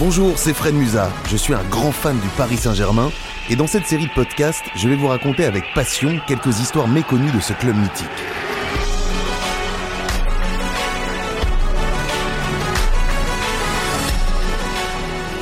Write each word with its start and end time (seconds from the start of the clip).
Bonjour, 0.00 0.38
c'est 0.38 0.54
Fred 0.54 0.74
Musa. 0.74 1.12
Je 1.26 1.36
suis 1.36 1.52
un 1.52 1.62
grand 1.64 1.92
fan 1.92 2.18
du 2.18 2.28
Paris 2.28 2.56
Saint-Germain 2.56 3.12
et 3.50 3.54
dans 3.54 3.66
cette 3.66 3.84
série 3.84 4.06
de 4.06 4.12
podcasts, 4.14 4.64
je 4.74 4.88
vais 4.88 4.96
vous 4.96 5.08
raconter 5.08 5.44
avec 5.44 5.62
passion 5.74 6.18
quelques 6.26 6.58
histoires 6.58 6.88
méconnues 6.88 7.30
de 7.30 7.38
ce 7.38 7.52
club 7.52 7.76
mythique. 7.76 8.08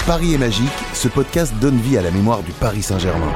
Paris 0.08 0.34
est 0.34 0.38
magique, 0.38 0.68
ce 0.92 1.06
podcast 1.06 1.54
donne 1.60 1.78
vie 1.78 1.96
à 1.96 2.02
la 2.02 2.10
mémoire 2.10 2.42
du 2.42 2.50
Paris 2.50 2.82
Saint-Germain. 2.82 3.32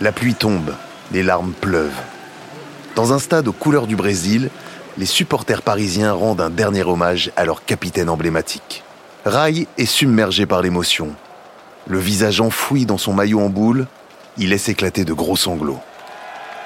La 0.02 0.12
pluie 0.12 0.35
tombe, 0.35 0.74
les 1.12 1.21
larmes 1.21 1.54
pleuvent. 1.54 1.91
Dans 2.96 3.13
un 3.13 3.20
stade 3.20 3.48
aux 3.48 3.54
couleurs 3.54 3.87
du 3.87 3.96
Brésil, 3.96 4.49
les 4.98 5.05
supporters 5.05 5.62
parisiens 5.62 6.13
rendent 6.13 6.41
un 6.41 6.49
dernier 6.49 6.84
hommage 6.84 7.32
à 7.36 7.46
leur 7.46 7.66
capitaine 7.66 8.10
emblématique. 8.10 8.84
Rai 9.26 9.68
est 9.77 9.86
submergé 9.86 10.46
par 10.46 10.62
l'émotion. 10.62 11.16
Le 11.88 11.98
visage 11.98 12.41
enfoui 12.41 12.86
dans 12.86 12.98
son 12.98 13.14
maillot 13.14 13.40
en 13.40 13.49
boule, 13.49 13.88
il 14.38 14.49
laisse 14.49 14.70
éclater 14.70 15.05
de 15.05 15.14
gros 15.14 15.36
sanglots. 15.36 15.80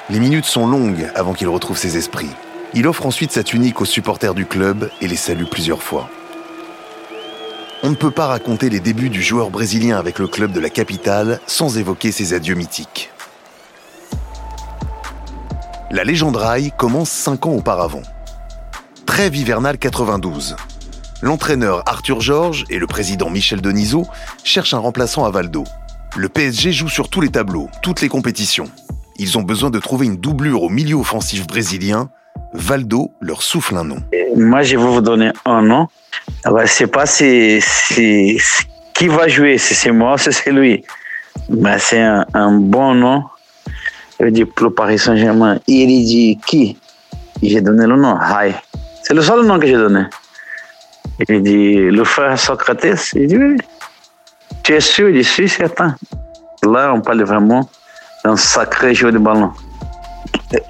Les 0.09 0.19
minutes 0.19 0.45
sont 0.45 0.67
longues 0.67 1.09
avant 1.15 1.33
qu'il 1.33 1.47
retrouve 1.47 1.77
ses 1.77 1.97
esprits. 1.97 2.29
Il 2.73 2.87
offre 2.87 3.05
ensuite 3.05 3.31
sa 3.31 3.43
tunique 3.43 3.81
aux 3.81 3.85
supporters 3.85 4.33
du 4.33 4.45
club 4.45 4.89
et 5.01 5.07
les 5.07 5.15
salue 5.15 5.45
plusieurs 5.49 5.83
fois. 5.83 6.09
On 7.83 7.89
ne 7.89 7.95
peut 7.95 8.11
pas 8.11 8.27
raconter 8.27 8.69
les 8.69 8.79
débuts 8.79 9.09
du 9.09 9.21
joueur 9.21 9.49
brésilien 9.49 9.97
avec 9.97 10.19
le 10.19 10.27
club 10.27 10.51
de 10.51 10.59
la 10.59 10.69
capitale 10.69 11.39
sans 11.45 11.77
évoquer 11.77 12.11
ses 12.11 12.33
adieux 12.33 12.55
mythiques. 12.55 13.11
La 15.91 16.03
légende 16.03 16.35
Rai 16.35 16.71
commence 16.75 17.09
cinq 17.09 17.45
ans 17.45 17.53
auparavant. 17.53 18.01
Trêve 19.07 19.35
hivernale 19.37 19.77
92. 19.79 20.55
L'entraîneur 21.23 21.81
Arthur 21.87 22.21
Georges 22.21 22.65
et 22.69 22.77
le 22.77 22.85
président 22.85 23.31
Michel 23.31 23.61
Denisot 23.61 24.05
cherchent 24.43 24.75
un 24.75 24.79
remplaçant 24.79 25.25
à 25.25 25.31
Valdo. 25.31 25.63
Le 26.17 26.29
PSG 26.29 26.73
joue 26.73 26.89
sur 26.89 27.09
tous 27.09 27.21
les 27.21 27.29
tableaux, 27.29 27.69
toutes 27.81 28.01
les 28.01 28.09
compétitions. 28.09 28.69
Ils 29.17 29.37
ont 29.37 29.41
besoin 29.41 29.71
de 29.71 29.79
trouver 29.79 30.05
une 30.05 30.17
doublure 30.17 30.61
au 30.61 30.69
milieu 30.69 30.97
offensif 30.97 31.47
brésilien. 31.47 32.09
Valdo 32.53 33.11
leur 33.19 33.41
souffle 33.41 33.77
un 33.77 33.85
nom. 33.85 34.03
Moi, 34.35 34.61
je 34.61 34.77
vais 34.77 34.83
vous 34.83 35.01
donner 35.01 35.31
un 35.45 35.63
nom. 35.63 35.87
Je 36.45 36.51
ne 36.51 36.65
sais 36.67 36.87
pas 36.87 37.05
si, 37.07 37.59
qui 38.93 39.07
va 39.07 39.27
jouer, 39.27 39.57
si 39.57 39.73
c'est 39.73 39.91
moi 39.91 40.15
ou 40.15 40.17
si 40.17 40.33
c'est 40.33 40.51
lui. 40.51 40.83
Mais 41.49 41.79
c'est 41.79 42.01
un, 42.01 42.25
un, 42.33 42.51
bon 42.51 42.93
nom. 42.93 43.23
Je 44.19 44.27
dis 44.27 44.45
pour 44.45 44.67
le 44.67 44.73
Paris 44.73 44.99
Saint-Germain. 44.99 45.59
Il 45.65 45.87
dit 46.05 46.37
qui? 46.45 46.77
J'ai 47.41 47.61
donné 47.61 47.85
le 47.85 47.95
nom, 47.95 48.15
Rai. 48.15 48.53
C'est 49.07 49.13
le 49.13 49.21
seul 49.21 49.45
nom 49.45 49.57
que 49.57 49.65
j'ai 49.65 49.77
donné. 49.77 50.03
Il 51.29 51.41
dit, 51.41 51.75
le 51.75 52.03
frère 52.03 52.37
Socrates, 52.37 53.13
il 53.13 53.27
dit, 53.27 53.37
oui. 53.37 53.55
Tu 54.63 54.73
es 54.73 54.81
sûr? 54.81 55.07
Il 55.07 55.15
dit, 55.15 55.23
suis 55.23 55.47
certain. 55.47 55.95
Là, 56.61 56.91
on 56.93 56.99
parle 56.99 57.23
vraiment 57.23 57.69
d'un 58.25 58.35
sacré 58.35 58.93
jeu 58.93 59.13
de 59.13 59.17
ballon. 59.17 59.53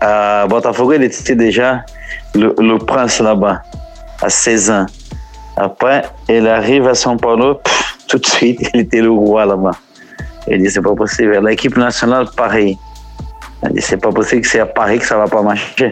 À 0.01 0.45
Botafogo, 0.45 0.93
il 0.93 1.01
était 1.01 1.33
déjà 1.33 1.83
le, 2.35 2.53
le 2.59 2.77
prince 2.77 3.19
là-bas, 3.21 3.63
à 4.21 4.29
16 4.29 4.69
ans. 4.69 4.85
Après, 5.55 6.03
il 6.29 6.47
arrive 6.47 6.87
à 6.87 6.93
São 6.93 7.17
Paulo, 7.19 7.59
tout 8.07 8.19
de 8.19 8.25
suite, 8.27 8.69
il 8.71 8.81
était 8.81 9.01
le 9.01 9.09
roi 9.09 9.47
là-bas. 9.47 9.71
Il 10.47 10.61
dit, 10.61 10.69
c'est 10.69 10.83
pas 10.83 10.93
possible. 10.93 11.43
L'équipe 11.43 11.75
nationale, 11.75 12.27
pareil. 12.37 12.77
Il 13.63 13.71
dit, 13.71 13.81
c'est 13.81 13.97
pas 13.97 14.11
possible 14.11 14.43
que 14.43 14.47
c'est 14.47 14.59
à 14.59 14.67
Paris 14.67 14.99
que 14.99 15.07
ça 15.07 15.17
va 15.17 15.25
pas 15.25 15.41
marcher 15.41 15.91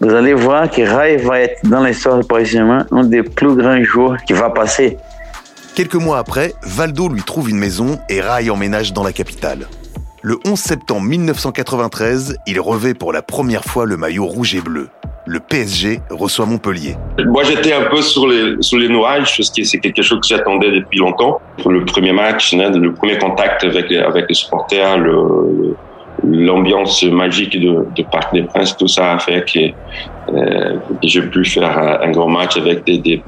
vous 0.00 0.14
allez 0.14 0.34
voir 0.34 0.70
que 0.70 0.82
Rai 0.82 1.16
va 1.16 1.40
être 1.40 1.64
dans 1.64 1.82
l'histoire 1.82 2.18
du 2.18 2.26
Paris 2.26 2.44
Saint-Germain 2.46 2.86
un 2.90 3.04
des 3.04 3.22
plus 3.22 3.54
grands 3.54 3.82
joueurs 3.82 4.18
qui 4.26 4.34
va 4.34 4.50
passer. 4.50 4.98
Quelques 5.74 5.94
mois 5.94 6.18
après, 6.18 6.52
Valdo 6.62 7.08
lui 7.08 7.22
trouve 7.22 7.48
une 7.48 7.56
maison 7.56 7.98
et 8.10 8.20
Rai 8.20 8.50
emménage 8.50 8.92
dans 8.92 9.02
la 9.02 9.12
capitale. 9.12 9.66
Le 10.20 10.38
11 10.44 10.58
septembre 10.58 11.02
1993, 11.02 12.36
il 12.46 12.60
revêt 12.60 12.94
pour 12.94 13.12
la 13.12 13.22
première 13.22 13.64
fois 13.64 13.86
le 13.86 13.96
maillot 13.96 14.26
rouge 14.26 14.54
et 14.54 14.60
bleu. 14.60 14.88
Le 15.24 15.40
PSG 15.40 16.00
reçoit 16.10 16.46
Montpellier. 16.46 16.96
Moi, 17.26 17.44
j'étais 17.44 17.72
un 17.72 17.84
peu 17.84 18.02
sur 18.02 18.28
les, 18.28 18.56
sur 18.60 18.78
les 18.78 18.88
nuages, 18.88 19.36
parce 19.36 19.50
que 19.50 19.64
c'est 19.64 19.78
quelque 19.78 20.02
chose 20.02 20.20
que 20.20 20.28
j'attendais 20.28 20.70
depuis 20.70 20.98
longtemps. 20.98 21.40
Pour 21.62 21.72
le 21.72 21.84
premier 21.84 22.12
match, 22.12 22.52
le 22.54 22.92
premier 22.92 23.18
contact 23.18 23.64
avec, 23.64 23.90
avec 23.90 24.26
les 24.28 24.34
supporters, 24.34 24.98
le, 24.98 25.74
l'ambiance 26.24 27.02
magique 27.04 27.60
de, 27.60 27.86
de, 27.94 28.02
Parc 28.02 28.32
des 28.32 28.42
Princes, 28.42 28.76
tout 28.76 28.88
ça 28.88 29.12
a 29.12 29.18
fait 29.18 29.44
que, 29.44 30.34
euh, 30.34 30.76
j'ai 31.02 31.22
pu 31.22 31.44
faire 31.44 31.78
un 31.78 32.10
grand 32.10 32.28
match 32.28 32.56
avec 32.56 32.84
des, 32.84 33.22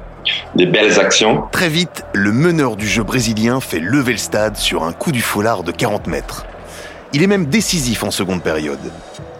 belles 0.54 0.99
actions. 0.99 1.44
Très 1.53 1.69
vite, 1.69 2.04
le 2.12 2.32
meneur 2.32 2.76
du 2.76 2.87
jeu 2.87 3.03
brésilien 3.03 3.60
fait 3.60 3.81
lever 3.81 4.12
le 4.12 4.19
stade 4.19 4.56
sur 4.56 4.84
un 4.84 4.93
coup 4.93 5.12
du 5.12 5.21
foulard 5.21 5.62
de 5.62 5.72
40 5.72 6.06
mètres. 6.06 6.47
Il 7.12 7.22
est 7.22 7.26
même 7.26 7.47
décisif 7.47 8.04
en 8.04 8.10
seconde 8.10 8.43
période. 8.43 8.78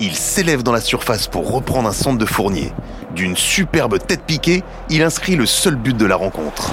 Il 0.01 0.15
s'élève 0.15 0.63
dans 0.63 0.73
la 0.73 0.81
surface 0.81 1.27
pour 1.27 1.53
reprendre 1.53 1.89
un 1.89 1.93
centre 1.93 2.19
de 2.19 2.25
Fournier. 2.25 2.73
D'une 3.15 3.37
superbe 3.37 3.99
tête 3.99 4.23
piquée, 4.23 4.63
il 4.89 5.03
inscrit 5.03 5.37
le 5.37 5.45
seul 5.45 5.75
but 5.75 5.97
de 5.97 6.07
la 6.07 6.17
rencontre. 6.17 6.71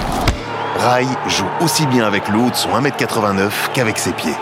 Rai 0.78 1.04
joue 1.26 1.46
aussi 1.60 1.86
bien 1.86 2.06
avec 2.06 2.28
le 2.28 2.38
haut 2.38 2.50
de 2.50 2.54
son 2.54 2.70
1m89 2.70 3.50
qu'avec 3.74 3.98
ses 3.98 4.12
pieds. 4.12 4.34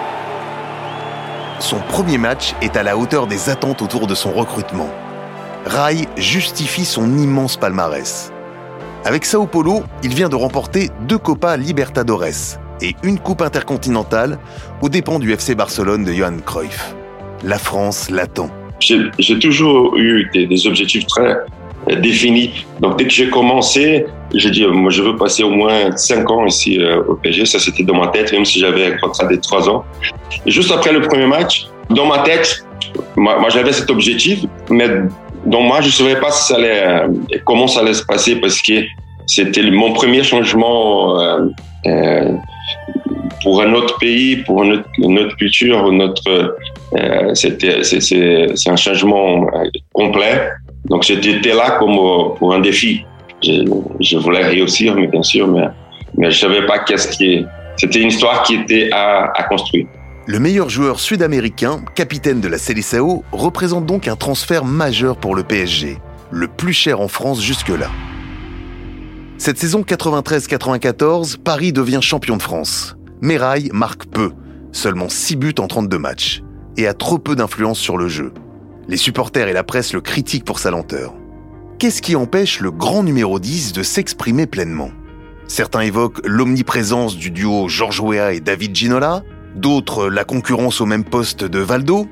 Son 1.61 1.79
premier 1.79 2.19
match 2.19 2.55
est 2.61 2.77
à 2.77 2.83
la 2.83 2.97
hauteur 2.97 3.27
des 3.27 3.49
attentes 3.49 3.81
autour 3.81 4.07
de 4.07 4.15
son 4.15 4.33
recrutement. 4.33 4.91
Rai 5.65 6.09
justifie 6.17 6.85
son 6.85 7.17
immense 7.17 7.57
palmarès. 7.57 8.33
Avec 9.05 9.25
Sao 9.25 9.47
Paulo, 9.47 9.83
il 10.03 10.15
vient 10.15 10.29
de 10.29 10.35
remporter 10.35 10.91
deux 11.03 11.19
Copa 11.19 11.57
Libertadores 11.57 12.59
et 12.83 12.97
une 13.03 13.19
Coupe 13.19 13.41
intercontinentale 13.41 14.39
aux 14.83 14.89
dépens 14.89 15.19
du 15.19 15.33
FC 15.33 15.55
Barcelone 15.55 16.05
de 16.05 16.13
Johan 16.13 16.39
Cruyff. 16.45 16.95
La 17.45 17.59
France 17.59 18.11
l'attend. 18.11 18.51
J'ai 18.81 19.39
toujours 19.39 19.97
eu 19.97 20.29
des, 20.33 20.47
des 20.47 20.67
objectifs 20.67 21.07
très 21.07 21.37
définis. 22.01 22.65
Donc 22.81 22.99
dès 22.99 23.05
que 23.05 23.13
j'ai 23.13 23.29
commencé, 23.29 24.07
j'ai 24.35 24.51
dit, 24.51 24.67
moi 24.67 24.91
je 24.91 25.03
veux 25.03 25.17
passer 25.17 25.43
au 25.43 25.51
moins 25.51 25.97
5 25.97 26.31
ans 26.31 26.47
ici 26.47 26.79
euh, 26.81 27.03
au 27.09 27.15
PSG. 27.15 27.47
Ça 27.47 27.59
c'était 27.59 27.85
dans 27.85 27.97
ma 27.97 28.09
tête, 28.09 28.33
même 28.33 28.45
si 28.45 28.61
j'avais 28.61 28.87
un 28.87 28.97
contrat 28.99 29.27
de 29.27 29.37
3 29.37 29.69
ans. 29.69 29.85
Juste 30.47 30.73
après 30.73 30.93
le 30.93 31.03
premier 31.03 31.27
match, 31.27 31.67
dans 31.91 32.07
ma 32.07 32.21
tête, 32.21 32.65
moi, 33.17 33.49
j'avais 33.51 33.73
cet 33.73 33.91
objectif, 33.91 34.41
mais 34.71 34.89
dans 35.47 35.61
moi 35.61 35.81
je 35.81 35.87
ne 35.87 35.93
savais 35.93 36.21
pas 36.21 36.31
si 36.31 36.49
ça 36.49 36.57
allait, 36.57 36.83
euh, 36.87 37.09
comment 37.45 37.67
ça 37.67 37.81
allait 37.81 37.95
se 37.95 38.05
passer 38.05 38.37
parce 38.37 38.61
que 38.63 38.85
c'était 39.27 39.71
mon 39.71 39.93
premier 39.93 40.23
changement 40.23 41.21
euh, 41.21 41.47
euh, 41.87 42.33
pour 43.43 43.63
un 43.63 43.73
autre 43.75 43.99
pays, 43.99 44.37
pour 44.37 44.63
une 44.63 45.19
autre 45.19 45.37
culture, 45.37 45.91
notre, 45.93 46.57
euh, 46.97 47.35
c'est 47.35 48.69
un 48.69 48.77
changement 48.77 49.47
complet. 49.93 50.51
Donc 50.87 51.03
j'étais 51.03 51.55
là 51.55 51.77
comme 51.79 51.97
pour 52.37 52.55
un 52.55 52.61
défi. 52.61 53.05
Je, 53.43 54.17
voulais 54.19 54.45
réussir, 54.45 54.95
mais 54.95 55.07
bien 55.07 55.23
sûr, 55.23 55.47
mais, 55.49 55.67
mais 56.17 56.31
je 56.31 56.41
savais 56.41 56.67
pas 56.67 56.79
qu'est-ce 56.81 57.09
qui. 57.17 57.45
C'était 57.77 58.01
une 58.01 58.09
histoire 58.09 58.43
qui 58.43 58.55
était 58.55 58.91
à, 58.93 59.47
construire. 59.49 59.87
Le 60.27 60.39
meilleur 60.39 60.69
joueur 60.71 61.01
sud-américain, 61.01 61.83
capitaine 61.95 62.41
de 62.41 62.49
la 62.49 62.57
Seleção, 62.57 63.23
représente 63.33 63.85
donc 63.85 64.09
un 64.09 64.17
transfert 64.17 64.65
majeur 64.65 65.17
pour 65.17 65.35
le 65.35 65.43
PSG, 65.43 65.99
le 66.31 66.49
plus 66.49 66.73
cher 66.73 67.01
en 67.01 67.09
France 67.09 67.43
jusque-là. 67.43 67.91
Cette 69.37 69.59
saison 69.59 69.83
93-94, 69.83 71.37
Paris 71.39 71.73
devient 71.73 71.99
champion 72.01 72.37
de 72.37 72.43
France. 72.43 72.97
Rai 73.23 73.65
marque 73.73 74.07
peu, 74.07 74.31
seulement 74.73 75.09
6 75.09 75.37
buts 75.37 75.55
en 75.59 75.67
32 75.67 75.99
matchs, 75.99 76.43
et 76.77 76.87
a 76.87 76.95
trop 76.95 77.19
peu 77.19 77.37
d'influence 77.37 77.79
sur 77.79 77.99
le 77.99 78.09
jeu. 78.09 78.33
Les 78.87 78.97
supporters 78.99 79.49
et 79.49 79.55
la 79.55 79.65
presse 79.65 79.95
le 79.95 80.03
critiquent 80.03 80.45
pour 80.45 80.59
sa 80.59 80.71
lenteur. 80.71 81.15
Qu'est-ce 81.79 82.03
qui 82.03 82.17
empêche 82.17 82.61
le 82.61 82.71
grand 82.71 83.03
numéro 83.03 83.39
10 83.39 83.73
de 83.73 83.83
s'exprimer 83.83 84.47
pleinement? 84.47 84.91
Certains 85.47 85.81
évoquent 85.81 86.21
l'omniprésence 86.25 87.17
du 87.17 87.31
duo 87.31 87.69
Georges 87.69 88.01
Weah 88.01 88.35
et 88.35 88.41
David 88.41 88.75
Ginola, 88.75 89.23
d'autres 89.57 90.09
la 90.09 90.25
concurrence 90.25 90.81
au 90.83 90.87
même 90.87 91.05
poste 91.05 91.45
de 91.45 91.59
Valdo. 91.59 92.07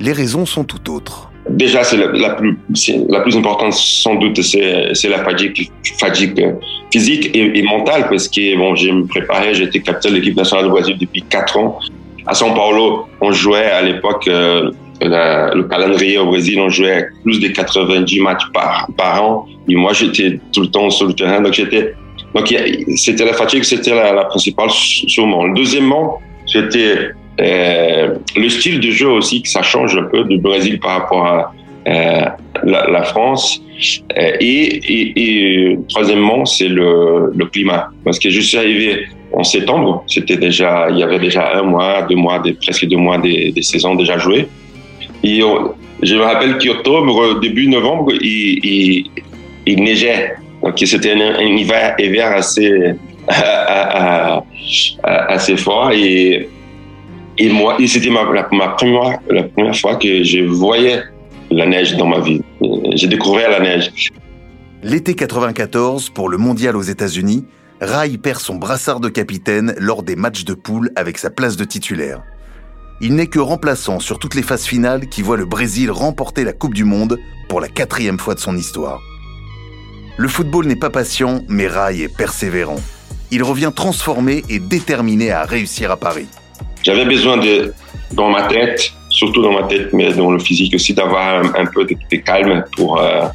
Les 0.00 0.12
raisons 0.12 0.44
sont 0.44 0.64
tout 0.64 0.90
autres. 0.90 1.30
déjà, 1.48 1.82
c'est 1.82 1.96
la, 1.96 2.34
plus, 2.34 3.36
importante, 3.36 3.72
sans 3.72 4.16
doute, 4.16 4.40
c'est 4.42 5.08
la 5.08 5.24
fatigue, 5.24 5.70
fatigue 5.98 6.54
physique 6.92 7.30
et, 7.34 7.62
mentale, 7.62 8.06
parce 8.10 8.28
que 8.28 8.56
bon, 8.56 8.74
j'ai 8.74 8.92
me 8.92 9.06
préparé, 9.06 9.54
j'étais 9.54 9.80
capitaine 9.80 10.12
de 10.12 10.16
l'équipe 10.18 10.36
nationale 10.36 10.66
de 10.66 10.70
Brésil 10.70 10.96
depuis 11.00 11.22
quatre 11.22 11.56
ans. 11.56 11.78
À 12.26 12.34
São 12.34 12.54
Paulo, 12.54 13.06
on 13.22 13.32
jouait 13.32 13.70
à 13.70 13.80
l'époque 13.80 14.28
euh, 14.28 14.70
le 15.00 15.62
calendrier 15.62 16.18
au 16.18 16.26
Brésil, 16.26 16.60
on 16.60 16.68
jouait 16.68 17.08
plus 17.22 17.40
de 17.40 17.48
90 17.48 18.20
matchs 18.20 18.44
par, 18.52 19.22
an. 19.22 19.46
Et 19.68 19.74
moi, 19.74 19.92
j'étais 19.92 20.40
tout 20.52 20.62
le 20.62 20.68
temps 20.68 20.90
sur 20.90 21.06
le 21.06 21.12
terrain, 21.14 21.40
donc 21.40 21.54
c'était 21.54 23.24
la 23.24 23.32
fatigue, 23.32 23.62
c'était 23.62 23.94
la, 23.94 24.24
principale, 24.24 24.70
sûrement. 24.70 25.48
Deuxièmement, 25.48 26.20
c'était 26.46 27.10
euh, 27.40 28.14
le 28.36 28.48
style 28.48 28.80
de 28.80 28.90
jeu 28.90 29.08
aussi, 29.08 29.42
que 29.42 29.48
ça 29.48 29.62
change 29.62 29.96
un 29.96 30.04
peu 30.04 30.24
du 30.24 30.38
Brésil 30.38 30.80
par 30.80 31.00
rapport 31.00 31.26
à 31.26 31.52
euh, 31.86 32.24
la, 32.64 33.02
France. 33.04 33.62
Euh, 34.16 34.32
et, 34.40 35.78
troisièmement, 35.88 36.44
c'est 36.44 36.68
le, 36.68 37.32
climat. 37.52 37.90
Parce 38.04 38.18
que 38.18 38.30
je 38.30 38.40
suis 38.40 38.58
arrivé 38.58 39.06
en 39.32 39.44
septembre, 39.44 40.04
c'était 40.06 40.36
déjà, 40.36 40.88
il 40.90 40.98
y 40.98 41.02
avait 41.02 41.18
déjà 41.18 41.52
un 41.54 41.62
mois, 41.62 42.02
deux 42.08 42.16
mois, 42.16 42.42
presque 42.62 42.86
deux 42.86 42.96
mois 42.96 43.18
des, 43.18 43.52
des 43.52 43.62
saisons 43.62 43.94
déjà 43.94 44.18
jouées. 44.18 44.48
Je 45.22 46.14
me 46.14 46.22
rappelle 46.22 46.58
qu'octobre, 46.58 47.40
début 47.40 47.68
novembre, 47.68 48.12
il, 48.20 49.10
neigeait. 49.66 50.36
Donc 50.62 50.74
c'était 50.78 51.12
un, 51.12 51.40
hiver, 51.40 51.96
assez, 55.02 55.56
fort. 55.56 55.92
Et 55.92 56.48
moi, 57.50 57.76
c'était 57.86 58.10
ma, 58.10 58.24
la 58.32 58.44
première 59.44 59.76
fois 59.76 59.96
que 59.96 60.22
je 60.22 60.44
voyais 60.44 61.02
la 61.50 61.66
neige 61.66 61.96
dans 61.96 62.06
ma 62.06 62.20
vie. 62.20 62.40
J'ai 62.94 63.06
découvert 63.06 63.50
la 63.50 63.60
neige. 63.60 63.90
L'été 64.82 65.14
94, 65.14 66.10
pour 66.10 66.28
le 66.28 66.36
mondial 66.36 66.76
aux 66.76 66.82
États-Unis, 66.82 67.44
Rai 67.80 68.16
perd 68.18 68.40
son 68.40 68.56
brassard 68.56 69.00
de 69.00 69.08
capitaine 69.08 69.74
lors 69.78 70.02
des 70.02 70.16
matchs 70.16 70.44
de 70.44 70.54
poule 70.54 70.90
avec 70.96 71.18
sa 71.18 71.30
place 71.30 71.56
de 71.56 71.64
titulaire. 71.64 72.22
Il 73.00 73.14
n'est 73.14 73.28
que 73.28 73.38
remplaçant 73.38 74.00
sur 74.00 74.18
toutes 74.18 74.34
les 74.34 74.42
phases 74.42 74.66
finales 74.66 75.08
qui 75.08 75.22
voient 75.22 75.36
le 75.36 75.44
Brésil 75.44 75.92
remporter 75.92 76.42
la 76.42 76.52
Coupe 76.52 76.74
du 76.74 76.84
Monde 76.84 77.20
pour 77.48 77.60
la 77.60 77.68
quatrième 77.68 78.18
fois 78.18 78.34
de 78.34 78.40
son 78.40 78.56
histoire. 78.56 79.00
Le 80.16 80.26
football 80.26 80.66
n'est 80.66 80.74
pas 80.74 80.90
patient, 80.90 81.42
mais 81.48 81.68
Rai 81.68 82.02
est 82.02 82.16
persévérant. 82.16 82.80
Il 83.30 83.44
revient 83.44 83.70
transformé 83.74 84.42
et 84.48 84.58
déterminé 84.58 85.30
à 85.30 85.44
réussir 85.44 85.92
à 85.92 85.96
Paris. 85.96 86.26
J'avais 86.82 87.04
besoin 87.04 87.36
de, 87.36 87.72
dans 88.14 88.30
ma 88.30 88.42
tête, 88.48 88.92
surtout 89.10 89.42
dans 89.42 89.52
ma 89.52 89.68
tête, 89.68 89.92
mais 89.92 90.12
dans 90.12 90.32
le 90.32 90.40
physique 90.40 90.74
aussi, 90.74 90.92
d'avoir 90.92 91.44
un, 91.44 91.66
peu 91.66 91.84
de, 91.84 92.16
calme 92.16 92.64
pour, 92.76 93.00
euh, 93.00 93.26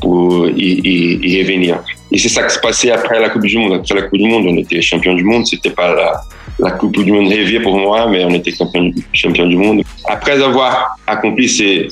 pour 0.00 0.46
y, 0.48 0.80
y, 1.24 1.42
revenir. 1.42 1.82
Et 2.12 2.18
c'est 2.18 2.28
ça 2.28 2.44
qui 2.44 2.54
se 2.54 2.60
passait 2.60 2.92
après 2.92 3.18
la 3.18 3.30
Coupe 3.30 3.42
du 3.42 3.58
Monde. 3.58 3.80
Après 3.80 3.96
la 3.96 4.02
Coupe 4.02 4.18
du 4.18 4.28
Monde, 4.28 4.44
on 4.46 4.56
était 4.58 4.80
champion 4.80 5.14
du 5.14 5.24
monde. 5.24 5.44
C'était 5.44 5.70
pas 5.70 5.92
la, 5.92 6.22
la, 6.58 6.70
Coupe 6.72 6.96
du 6.96 7.12
Monde 7.12 7.28
rêvée 7.28 7.60
pour 7.60 7.78
moi, 7.78 8.08
mais 8.08 8.24
on 8.24 8.30
était 8.30 8.52
champion, 9.12 9.46
du 9.46 9.56
monde. 9.56 9.82
Après 10.08 10.42
avoir 10.42 10.96
accompli 11.06 11.48
ces, 11.48 11.88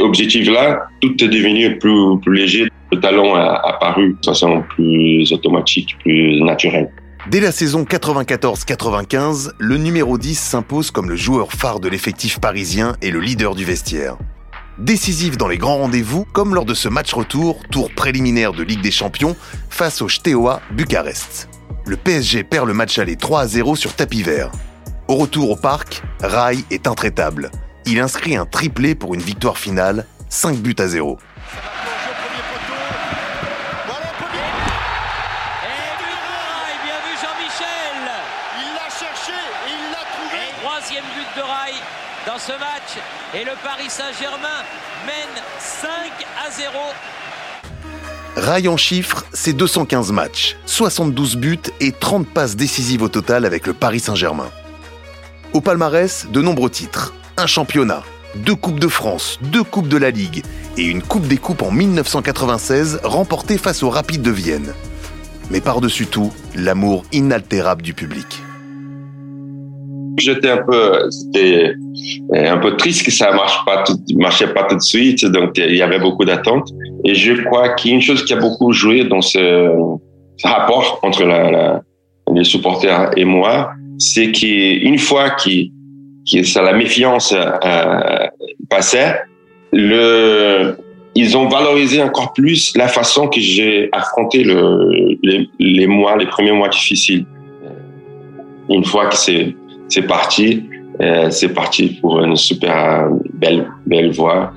objectifs-là, 0.00 0.86
tout 1.00 1.14
est 1.22 1.28
devenu 1.28 1.78
plus, 1.78 2.18
plus 2.20 2.36
léger. 2.36 2.68
Le 2.92 3.00
talent 3.00 3.34
a 3.34 3.60
apparu 3.68 4.16
de 4.20 4.24
façon 4.24 4.62
plus 4.70 5.32
automatique, 5.32 5.96
plus 6.00 6.40
naturelle. 6.42 6.90
Dès 7.30 7.40
la 7.40 7.52
saison 7.52 7.84
94-95, 7.84 9.52
le 9.58 9.78
numéro 9.78 10.18
10 10.18 10.38
s'impose 10.38 10.90
comme 10.90 11.08
le 11.08 11.16
joueur 11.16 11.52
phare 11.52 11.80
de 11.80 11.88
l'effectif 11.88 12.38
parisien 12.38 12.96
et 13.00 13.10
le 13.10 13.18
leader 13.18 13.54
du 13.54 13.64
vestiaire. 13.64 14.18
Décisif 14.78 15.38
dans 15.38 15.48
les 15.48 15.56
grands 15.56 15.78
rendez-vous, 15.78 16.26
comme 16.32 16.54
lors 16.54 16.64
de 16.64 16.74
ce 16.74 16.88
match 16.88 17.12
retour, 17.14 17.62
tour 17.70 17.90
préliminaire 17.94 18.52
de 18.52 18.62
Ligue 18.62 18.82
des 18.82 18.90
Champions, 18.90 19.36
face 19.70 20.02
au 20.02 20.08
Steaua 20.08 20.60
Bucarest. 20.72 21.48
Le 21.86 21.96
PSG 21.96 22.44
perd 22.44 22.66
le 22.66 22.74
match 22.74 22.98
aller 22.98 23.16
3 23.16 23.40
à 23.40 23.46
0 23.46 23.76
sur 23.76 23.94
tapis 23.94 24.22
vert. 24.22 24.50
Au 25.08 25.16
retour 25.16 25.50
au 25.50 25.56
parc, 25.56 26.02
Rai 26.20 26.58
est 26.70 26.86
intraitable. 26.86 27.50
Il 27.86 28.00
inscrit 28.00 28.36
un 28.36 28.46
triplé 28.46 28.94
pour 28.94 29.14
une 29.14 29.20
victoire 29.20 29.58
finale, 29.58 30.06
5 30.30 30.56
buts 30.56 30.76
à 30.78 30.88
0. 30.88 31.18
ce 42.38 42.52
match 42.52 42.98
et 43.32 43.44
le 43.44 43.52
Paris 43.62 43.88
Saint-Germain 43.88 44.62
mène 45.06 45.42
5 45.58 45.90
à 46.44 46.50
0. 46.50 46.78
Rail 48.36 48.66
en 48.66 48.76
chiffres, 48.76 49.24
c'est 49.32 49.52
215 49.52 50.10
matchs, 50.10 50.56
72 50.66 51.36
buts 51.36 51.58
et 51.80 51.92
30 51.92 52.26
passes 52.26 52.56
décisives 52.56 53.02
au 53.02 53.08
total 53.08 53.44
avec 53.44 53.64
le 53.66 53.74
Paris 53.74 54.00
Saint-Germain. 54.00 54.50
Au 55.52 55.60
palmarès, 55.60 56.26
de 56.32 56.42
nombreux 56.42 56.70
titres. 56.70 57.14
Un 57.36 57.46
championnat, 57.46 58.02
deux 58.34 58.56
Coupes 58.56 58.80
de 58.80 58.88
France, 58.88 59.38
deux 59.40 59.62
Coupes 59.62 59.86
de 59.86 59.96
la 59.96 60.10
Ligue 60.10 60.42
et 60.76 60.82
une 60.82 61.00
Coupe 61.00 61.28
des 61.28 61.36
Coupes 61.36 61.62
en 61.62 61.70
1996 61.70 63.00
remportée 63.04 63.56
face 63.56 63.84
au 63.84 63.90
Rapide 63.90 64.22
de 64.22 64.32
Vienne. 64.32 64.74
Mais 65.50 65.60
par-dessus 65.60 66.06
tout, 66.06 66.32
l'amour 66.56 67.04
inaltérable 67.12 67.82
du 67.82 67.94
public. 67.94 68.42
J'étais 70.18 70.50
un 70.50 70.58
peu, 70.58 71.08
c'était 71.10 71.74
un 72.32 72.58
peu 72.58 72.76
triste 72.76 73.04
que 73.04 73.10
ça 73.10 73.32
marche 73.32 73.64
pas 73.64 73.84
marchait 74.14 74.52
pas 74.52 74.64
tout 74.64 74.76
de 74.76 74.82
suite. 74.82 75.24
Donc, 75.26 75.56
il 75.56 75.74
y 75.74 75.82
avait 75.82 75.98
beaucoup 75.98 76.24
d'attentes. 76.24 76.68
Et 77.04 77.14
je 77.14 77.32
crois 77.44 77.70
qu'il 77.70 77.90
y 77.90 77.94
a 77.94 77.96
une 77.96 78.02
chose 78.02 78.24
qui 78.24 78.32
a 78.32 78.36
beaucoup 78.36 78.72
joué 78.72 79.04
dans 79.04 79.20
ce, 79.20 79.68
rapport 80.42 80.98
entre 81.02 81.24
les 82.32 82.44
supporters 82.44 83.10
et 83.16 83.24
moi, 83.24 83.70
c'est 83.98 84.32
qu'une 84.32 84.98
fois 84.98 85.30
que, 85.30 86.42
ça, 86.42 86.62
la 86.62 86.72
méfiance 86.72 87.32
euh, 87.34 88.26
passait, 88.68 89.20
ils 89.72 91.36
ont 91.36 91.48
valorisé 91.48 92.02
encore 92.02 92.32
plus 92.32 92.76
la 92.76 92.88
façon 92.88 93.28
que 93.28 93.40
j'ai 93.40 93.88
affronté 93.92 94.42
le, 94.42 95.16
les, 95.22 95.48
les 95.58 95.86
mois, 95.86 96.16
les 96.16 96.26
premiers 96.26 96.52
mois 96.52 96.68
difficiles. 96.68 97.26
Une 98.68 98.84
fois 98.84 99.06
que 99.06 99.16
c'est 99.16 99.54
c'est 99.88 100.06
parti. 100.06 100.68
Euh, 101.00 101.28
c'est 101.30 101.48
parti 101.48 101.98
pour 102.00 102.22
une 102.22 102.36
super 102.36 103.08
belle, 103.32 103.68
belle 103.84 104.12
voix 104.12 104.52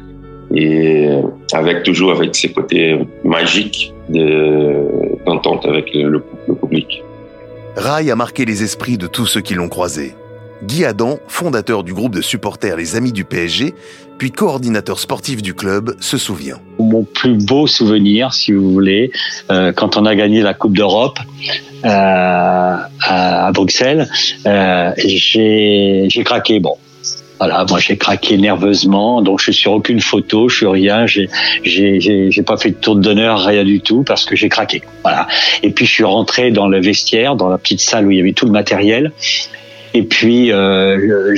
et 0.54 1.10
avec 1.52 1.84
toujours 1.84 2.12
avec 2.12 2.36
ses 2.36 2.52
côtés 2.52 3.00
magiques 3.24 3.94
d'entente 5.26 5.66
avec 5.66 5.94
le, 5.94 6.24
le, 6.48 6.56
public. 6.56 7.04
Rai 7.76 8.10
a 8.12 8.16
marqué 8.16 8.46
les 8.46 8.64
esprits 8.64 8.98
de 8.98 9.08
tous 9.08 9.26
ceux 9.26 9.42
qui 9.42 9.56
l'ont 9.56 9.68
croisé. 9.68 10.14
Guy 10.64 10.86
Adam, 10.86 11.20
fondateur 11.28 11.84
du 11.84 11.94
groupe 11.94 12.16
de 12.16 12.22
supporters 12.22 12.76
Les 12.76 12.96
Amis 12.96 13.12
du 13.12 13.26
PSG, 13.26 13.76
puis 14.18 14.32
coordinateur 14.32 15.00
sportif 15.00 15.42
du 15.42 15.54
club, 15.54 15.96
se 16.00 16.18
souvient. 16.18 16.58
Mon 16.80 17.04
plus 17.04 17.36
beau 17.46 17.68
souvenir, 17.68 18.34
si 18.34 18.52
vous 18.54 18.72
voulez, 18.72 19.12
euh, 19.52 19.72
quand 19.72 19.98
on 19.98 20.06
a 20.06 20.16
gagné 20.16 20.42
la 20.42 20.54
Coupe 20.56 20.76
d'Europe 20.76 21.20
euh, 21.86 22.76
à, 23.08 23.52
Bruxelles, 23.54 24.10
euh, 24.48 24.92
j'ai 24.98 26.24
craqué. 26.26 26.60
Bon, 26.60 26.78
voilà, 27.40 27.64
moi 27.70 27.78
j'ai 27.78 27.98
craqué 27.98 28.38
nerveusement, 28.38 29.22
donc 29.22 29.40
je 29.40 29.52
suis 29.52 29.54
sur 29.54 29.74
aucune 29.74 30.02
photo, 30.02 30.50
je 30.50 30.58
suis 30.58 30.68
rien, 30.68 31.06
j'ai 31.06 31.30
j'ai 31.64 32.44
pas 32.44 32.58
fait 32.58 32.72
de 32.72 32.76
tour 32.76 32.96
d'honneur, 32.96 33.44
rien 33.44 33.64
du 33.64 33.80
tout 33.80 34.04
parce 34.04 34.26
que 34.26 34.36
j'ai 34.36 34.50
craqué. 34.50 34.82
Voilà. 35.04 35.28
Et 35.62 35.70
puis 35.70 35.86
je 35.86 35.92
suis 35.92 36.04
rentré 36.04 36.50
dans 36.50 36.68
le 36.68 36.82
vestiaire, 36.82 37.36
dans 37.36 37.50
la 37.50 37.60
petite 37.60 37.82
salle 37.82 38.08
où 38.08 38.12
il 38.12 38.18
y 38.18 38.22
avait 38.22 38.34
tout 38.34 38.48
le 38.48 38.52
matériel, 38.52 39.12
et 39.98 40.04
puis 40.04 40.52
euh, 40.52 41.36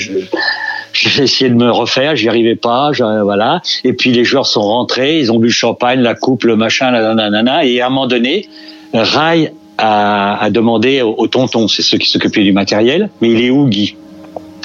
j'ai 0.92 1.24
essayé 1.24 1.50
de 1.50 1.56
me 1.56 1.72
refaire, 1.72 2.18
j'y 2.18 2.28
arrivais 2.28 2.58
pas, 2.58 2.92
voilà. 3.24 3.62
Et 3.86 3.94
puis 3.94 4.12
les 4.12 4.26
joueurs 4.26 4.46
sont 4.46 4.62
rentrés, 4.62 5.18
ils 5.20 5.32
ont 5.32 5.40
bu 5.40 5.48
le 5.48 5.54
champagne, 5.54 6.02
la 6.02 6.14
coupe, 6.14 6.44
le 6.44 6.58
machin, 6.58 6.92
la 6.92 7.14
nanana. 7.14 7.64
Et 7.64 7.80
à 7.80 7.88
un 7.88 7.90
moment 7.90 8.08
donné, 8.08 8.50
Rai 8.94 9.54
a, 9.78 10.50
demandé 10.52 11.02
au, 11.02 11.26
tonton, 11.28 11.70
c'est 11.70 11.84
ceux 11.84 11.98
qui 11.98 12.10
s'occupaient 12.10 12.44
du 12.44 12.52
matériel, 12.52 13.10
mais 13.22 13.30
il 13.30 13.42
est 13.42 13.50
où 13.50 13.66
Guy? 13.66 13.96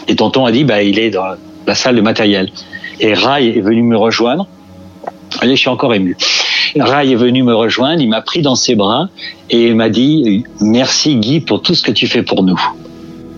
Et 0.09 0.17
tonton 0.17 0.45
a 0.45 0.51
dit, 0.51 0.65
bah 0.65 0.83
il 0.83 0.99
est 0.99 1.11
dans 1.11 1.37
la 1.65 1.75
salle 1.77 1.95
de 1.95 2.01
matériel. 2.01 2.51
Et 2.99 3.15
Rai 3.15 3.47
est 3.47 3.61
venu 3.61 3.83
me 3.83 3.97
rejoindre. 3.97 4.49
Allez, 5.41 5.55
je 5.55 5.61
suis 5.61 5.71
encore 5.71 5.95
ému. 5.95 6.17
Rai 6.77 7.13
est 7.13 7.17
venu 7.17 7.45
me 7.45 7.55
rejoindre, 7.55 8.03
il 8.03 8.09
m'a 8.09 8.23
pris 8.23 8.43
dans 8.43 8.57
ses 8.57 8.75
bras 8.75 9.09
et 9.51 9.69
il 9.69 9.77
m'a 9.77 9.89
dit 9.89 10.43
merci 10.61 11.15
Guy 11.15 11.39
pour 11.41 11.63
tout 11.63 11.77
ce 11.77 11.85
que 11.85 11.93
tu 11.93 12.09
fais 12.09 12.25
pour 12.25 12.43
nous 12.43 12.61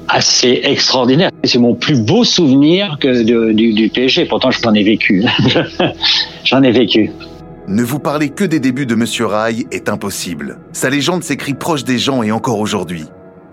assez 0.09 0.61
extraordinaire. 0.65 1.31
C'est 1.45 1.59
mon 1.59 1.75
plus 1.75 2.01
beau 2.01 2.25
souvenir 2.25 2.99
que 3.01 3.23
du, 3.23 3.91
PSG. 3.91 4.27
Pourtant, 4.27 4.51
j'en 4.51 4.75
ai 4.75 4.83
vécu. 4.83 5.25
j'en 6.45 6.63
ai 6.63 6.71
vécu. 6.71 7.11
Ne 7.69 7.83
vous 7.83 7.99
parler 7.99 8.29
que 8.29 8.45
des 8.45 8.61
débuts 8.61 8.87
de 8.87 8.95
Monsieur 8.95 9.27
Rai 9.27 9.67
est 9.73 9.89
impossible. 9.89 10.59
Sa 10.73 10.89
légende 10.89 11.25
s'écrit 11.25 11.55
proche 11.55 11.85
des 11.85 11.99
gens 11.99 12.23
et 12.23 12.31
encore 12.31 12.61
aujourd'hui. 12.61 13.05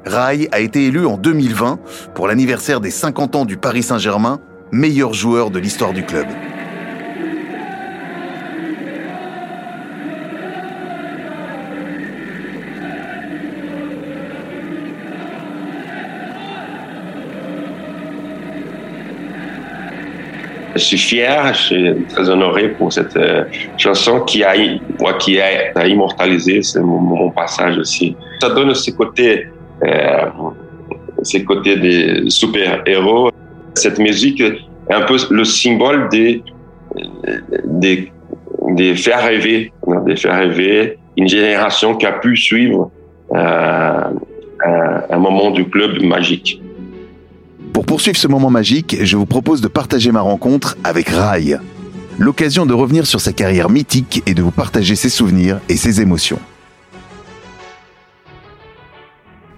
Rai 0.05 0.49
a 0.51 0.59
été 0.59 0.85
élu 0.85 1.05
en 1.05 1.17
2020 1.17 1.79
pour 2.13 2.27
l'anniversaire 2.27 2.79
des 2.79 2.91
50 2.91 3.35
ans 3.35 3.45
du 3.45 3.57
Paris 3.57 3.83
Saint-Germain, 3.83 4.39
meilleur 4.71 5.13
joueur 5.13 5.49
de 5.49 5.59
l'histoire 5.59 5.93
du 5.93 6.03
club. 6.03 6.27
Je 20.75 20.79
suis 20.79 20.97
fier, 20.97 21.53
je 21.53 21.59
suis 21.59 22.05
très 22.09 22.29
honoré 22.29 22.69
pour 22.69 22.91
cette 22.91 23.15
euh, 23.15 23.45
chanson 23.77 24.21
qui 24.21 24.43
a, 24.43 24.53
qui 25.19 25.39
a, 25.39 25.87
immortalisé 25.87 26.61
mon, 26.81 27.29
passage 27.29 27.77
aussi. 27.77 28.15
Ça 28.41 28.49
donne 28.49 28.73
ce 28.73 28.89
côté, 28.91 29.47
euh, 29.85 30.25
ces 31.21 31.43
côtés 31.43 31.77
des 31.77 32.29
super-héros. 32.29 33.29
Cette 33.75 33.99
musique 33.99 34.41
est 34.41 34.57
un 34.89 35.01
peu 35.01 35.17
le 35.29 35.43
symbole 35.43 36.09
des, 36.09 36.43
des 37.65 38.95
faire 38.95 39.23
rêver, 39.23 39.71
des 40.05 40.15
faire 40.15 40.39
rêver 40.39 40.97
une 41.17 41.27
génération 41.27 41.95
qui 41.95 42.05
a 42.05 42.13
pu 42.13 42.35
suivre 42.35 42.91
euh, 43.33 44.01
un 45.09 45.17
moment 45.17 45.51
du 45.51 45.65
club 45.65 46.01
magique. 46.03 46.61
Pour 47.73 47.87
poursuivre 47.87 48.17
ce 48.17 48.27
moment 48.27 48.51
magique, 48.51 48.97
je 49.01 49.17
vous 49.17 49.25
propose 49.25 49.59
de 49.59 49.67
partager 49.67 50.11
ma 50.11 50.21
rencontre 50.21 50.77
avec 50.83 51.09
Rai. 51.09 51.55
L'occasion 52.19 52.67
de 52.67 52.73
revenir 52.75 53.07
sur 53.07 53.19
sa 53.19 53.33
carrière 53.33 53.71
mythique 53.71 54.21
et 54.27 54.35
de 54.35 54.43
vous 54.43 54.51
partager 54.51 54.95
ses 54.95 55.09
souvenirs 55.09 55.59
et 55.69 55.75
ses 55.75 55.99
émotions. 55.99 56.37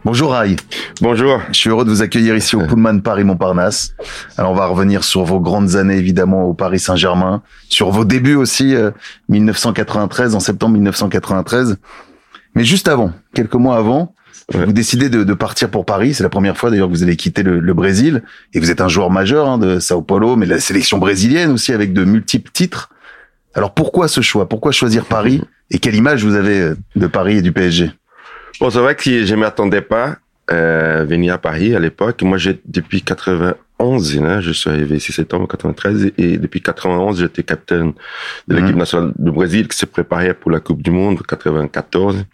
Bonjour 0.05 0.31
Rai. 0.31 0.55
Bonjour. 1.01 1.41
Je 1.49 1.59
suis 1.59 1.69
heureux 1.69 1.83
de 1.83 1.89
vous 1.89 2.01
accueillir 2.01 2.37
ici 2.37 2.55
au 2.55 2.65
Pullman 2.65 2.99
Paris 2.99 3.25
Montparnasse. 3.25 3.95
Alors 4.37 4.53
on 4.53 4.55
va 4.55 4.67
revenir 4.67 5.03
sur 5.03 5.25
vos 5.25 5.41
grandes 5.41 5.75
années 5.75 5.97
évidemment 5.97 6.45
au 6.45 6.53
Paris 6.53 6.79
Saint-Germain, 6.79 7.43
sur 7.67 7.89
vos 7.89 8.05
débuts 8.05 8.35
aussi 8.35 8.75
1993 9.27 10.33
euh, 10.33 10.37
en 10.37 10.39
septembre 10.39 10.75
1993. 10.75 11.79
Mais 12.55 12.63
juste 12.63 12.87
avant, 12.87 13.11
quelques 13.33 13.55
mois 13.55 13.75
avant, 13.75 14.14
vous 14.53 14.73
décidez 14.73 15.09
de, 15.09 15.23
de, 15.23 15.33
partir 15.33 15.69
pour 15.69 15.85
Paris. 15.85 16.13
C'est 16.13 16.23
la 16.23 16.29
première 16.29 16.57
fois 16.57 16.69
d'ailleurs 16.69 16.87
que 16.87 16.93
vous 16.93 17.03
allez 17.03 17.15
quitter 17.15 17.41
le, 17.43 17.59
le, 17.59 17.73
Brésil. 17.73 18.23
Et 18.53 18.59
vous 18.59 18.69
êtes 18.69 18.81
un 18.81 18.87
joueur 18.87 19.09
majeur 19.09 19.49
hein, 19.49 19.57
de 19.57 19.79
Sao 19.79 20.01
Paulo, 20.01 20.35
mais 20.35 20.45
de 20.45 20.51
la 20.51 20.59
sélection 20.59 20.97
brésilienne 20.97 21.51
aussi 21.51 21.73
avec 21.73 21.93
de 21.93 22.03
multiples 22.03 22.51
titres. 22.51 22.89
Alors 23.55 23.73
pourquoi 23.73 24.07
ce 24.07 24.21
choix? 24.21 24.47
Pourquoi 24.47 24.71
choisir 24.71 25.05
Paris? 25.05 25.41
Et 25.71 25.79
quelle 25.79 25.95
image 25.95 26.23
vous 26.23 26.35
avez 26.35 26.59
euh, 26.59 26.75
de 26.95 27.07
Paris 27.07 27.37
et 27.37 27.41
du 27.41 27.51
PSG 27.51 27.91
Bon, 28.59 28.69
c'est 28.69 28.79
vrai 28.79 28.95
que 28.95 29.25
je 29.25 29.35
m'attendais 29.35 29.81
pas 29.81 30.17
euh, 30.51 31.05
venir 31.07 31.33
à 31.33 31.37
Paris 31.37 31.75
à 31.75 31.79
l'époque. 31.79 32.21
Moi, 32.21 32.37
j'ai 32.37 32.61
depuis 32.65 33.01
91, 33.01 34.21
hein, 34.21 34.41
je 34.41 34.51
suis 34.51 34.69
arrivé 34.69 34.97
ici 34.97 35.11
septembre 35.11 35.47
93 35.47 36.11
et 36.17 36.37
depuis 36.37 36.61
91, 36.61 37.19
j'étais 37.19 37.43
capitaine 37.43 37.93
de 38.47 38.55
l'équipe 38.55 38.73
mhm. 38.73 38.77
nationale 38.77 39.13
du 39.17 39.31
Brésil 39.31 39.67
qui 39.67 39.77
s'est 39.77 39.85
préparé 39.87 40.33
pour 40.33 40.51
la 40.51 40.59
Coupe 40.59 40.83
du 40.83 40.91
Monde 40.91 41.21
94. 41.27 42.25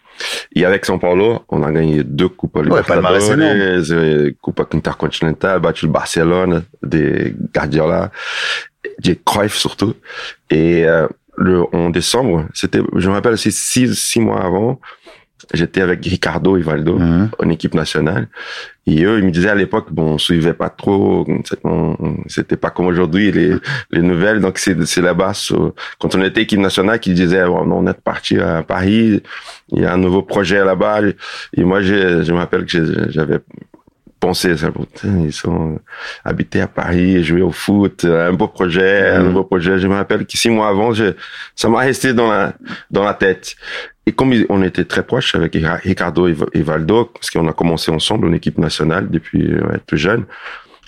Et 0.54 0.64
avec 0.64 0.84
São 0.84 0.98
Paulo, 0.98 1.44
on 1.48 1.62
a 1.62 1.72
gagné 1.72 2.02
deux 2.04 2.28
coupes 2.28 2.58
Libertadores, 2.62 3.30
euh, 3.30 4.30
Coupe 4.40 4.60
intercontinentale, 4.74 5.60
battu 5.60 5.86
le 5.86 5.92
Barcelone, 5.92 6.64
des 6.82 7.34
Guardiola, 7.54 8.10
des 8.98 9.18
Cruyff 9.24 9.54
surtout. 9.54 9.94
Et 10.50 10.84
euh, 10.86 11.06
le, 11.36 11.64
en 11.74 11.90
décembre, 11.90 12.46
c'était, 12.54 12.80
je 12.96 13.08
me 13.08 13.14
rappelle, 13.14 13.38
c'est 13.38 13.50
six, 13.50 13.94
six 13.98 14.20
mois 14.20 14.42
avant, 14.42 14.80
j'étais 15.52 15.80
avec 15.80 16.04
Ricardo 16.04 16.56
et 16.56 16.62
Valdo 16.62 16.98
mhm. 16.98 17.30
en 17.38 17.48
équipe 17.50 17.74
nationale. 17.74 18.28
Et 18.86 19.04
eux, 19.04 19.18
ils 19.18 19.24
me 19.24 19.30
disaient 19.30 19.50
à 19.50 19.54
l'époque, 19.54 19.92
bon, 19.92 20.14
on 20.14 20.18
suivait 20.18 20.54
pas 20.54 20.68
trop, 20.68 21.24
c'était 22.26 22.56
pas 22.56 22.70
comme 22.70 22.86
aujourd'hui 22.86 23.30
les, 23.30 23.54
les 23.92 24.02
nouvelles. 24.02 24.40
Donc 24.40 24.58
c'est 24.58 24.84
c'est 24.86 25.02
là-bas, 25.02 25.32
quand 25.98 26.14
on 26.16 26.22
était 26.22 26.42
équipe 26.42 26.58
nationale, 26.58 26.98
qu'ils 26.98 27.14
disaient, 27.14 27.44
bon, 27.46 27.70
on 27.70 27.86
est 27.86 28.00
parti 28.00 28.38
à 28.38 28.62
Paris, 28.62 29.22
il 29.70 29.82
y 29.82 29.86
a 29.86 29.92
un 29.92 29.98
nouveau 29.98 30.22
projet 30.22 30.64
là-bas. 30.64 31.00
Et 31.56 31.62
moi, 31.62 31.80
je, 31.80 32.22
je 32.22 32.32
me 32.32 32.38
rappelle 32.38 32.66
que 32.66 33.10
j'avais 33.10 33.38
pensé 34.22 34.56
ça, 34.56 34.68
ils 35.04 35.32
sont 35.32 35.80
habités 36.24 36.60
à 36.60 36.68
Paris, 36.68 37.24
jouer 37.24 37.42
au 37.42 37.50
foot, 37.50 38.04
un 38.04 38.32
beau 38.32 38.46
projet, 38.46 39.10
un 39.10 39.18
mhm. 39.18 39.26
nouveau 39.26 39.44
projet. 39.44 39.78
Je 39.78 39.88
me 39.88 39.96
rappelle 39.96 40.24
que 40.26 40.38
six 40.38 40.48
mois 40.48 40.68
avant, 40.68 40.92
je, 40.92 41.14
ça 41.56 41.68
m'a 41.68 41.80
resté 41.80 42.14
dans 42.14 42.30
la 42.30 42.54
dans 42.90 43.02
la 43.02 43.14
tête. 43.14 43.56
Et 44.06 44.12
comme 44.12 44.32
on 44.48 44.62
était 44.62 44.84
très 44.84 45.04
proches 45.04 45.34
avec 45.34 45.56
Ricardo 45.84 46.26
et 46.26 46.62
Valdo, 46.62 47.04
parce 47.04 47.30
qu'on 47.30 47.46
a 47.46 47.52
commencé 47.52 47.90
ensemble 47.92 48.26
en 48.28 48.32
équipe 48.32 48.58
nationale 48.58 49.08
depuis 49.10 49.54
ouais, 49.54 49.78
tout 49.86 49.96
jeune, 49.96 50.24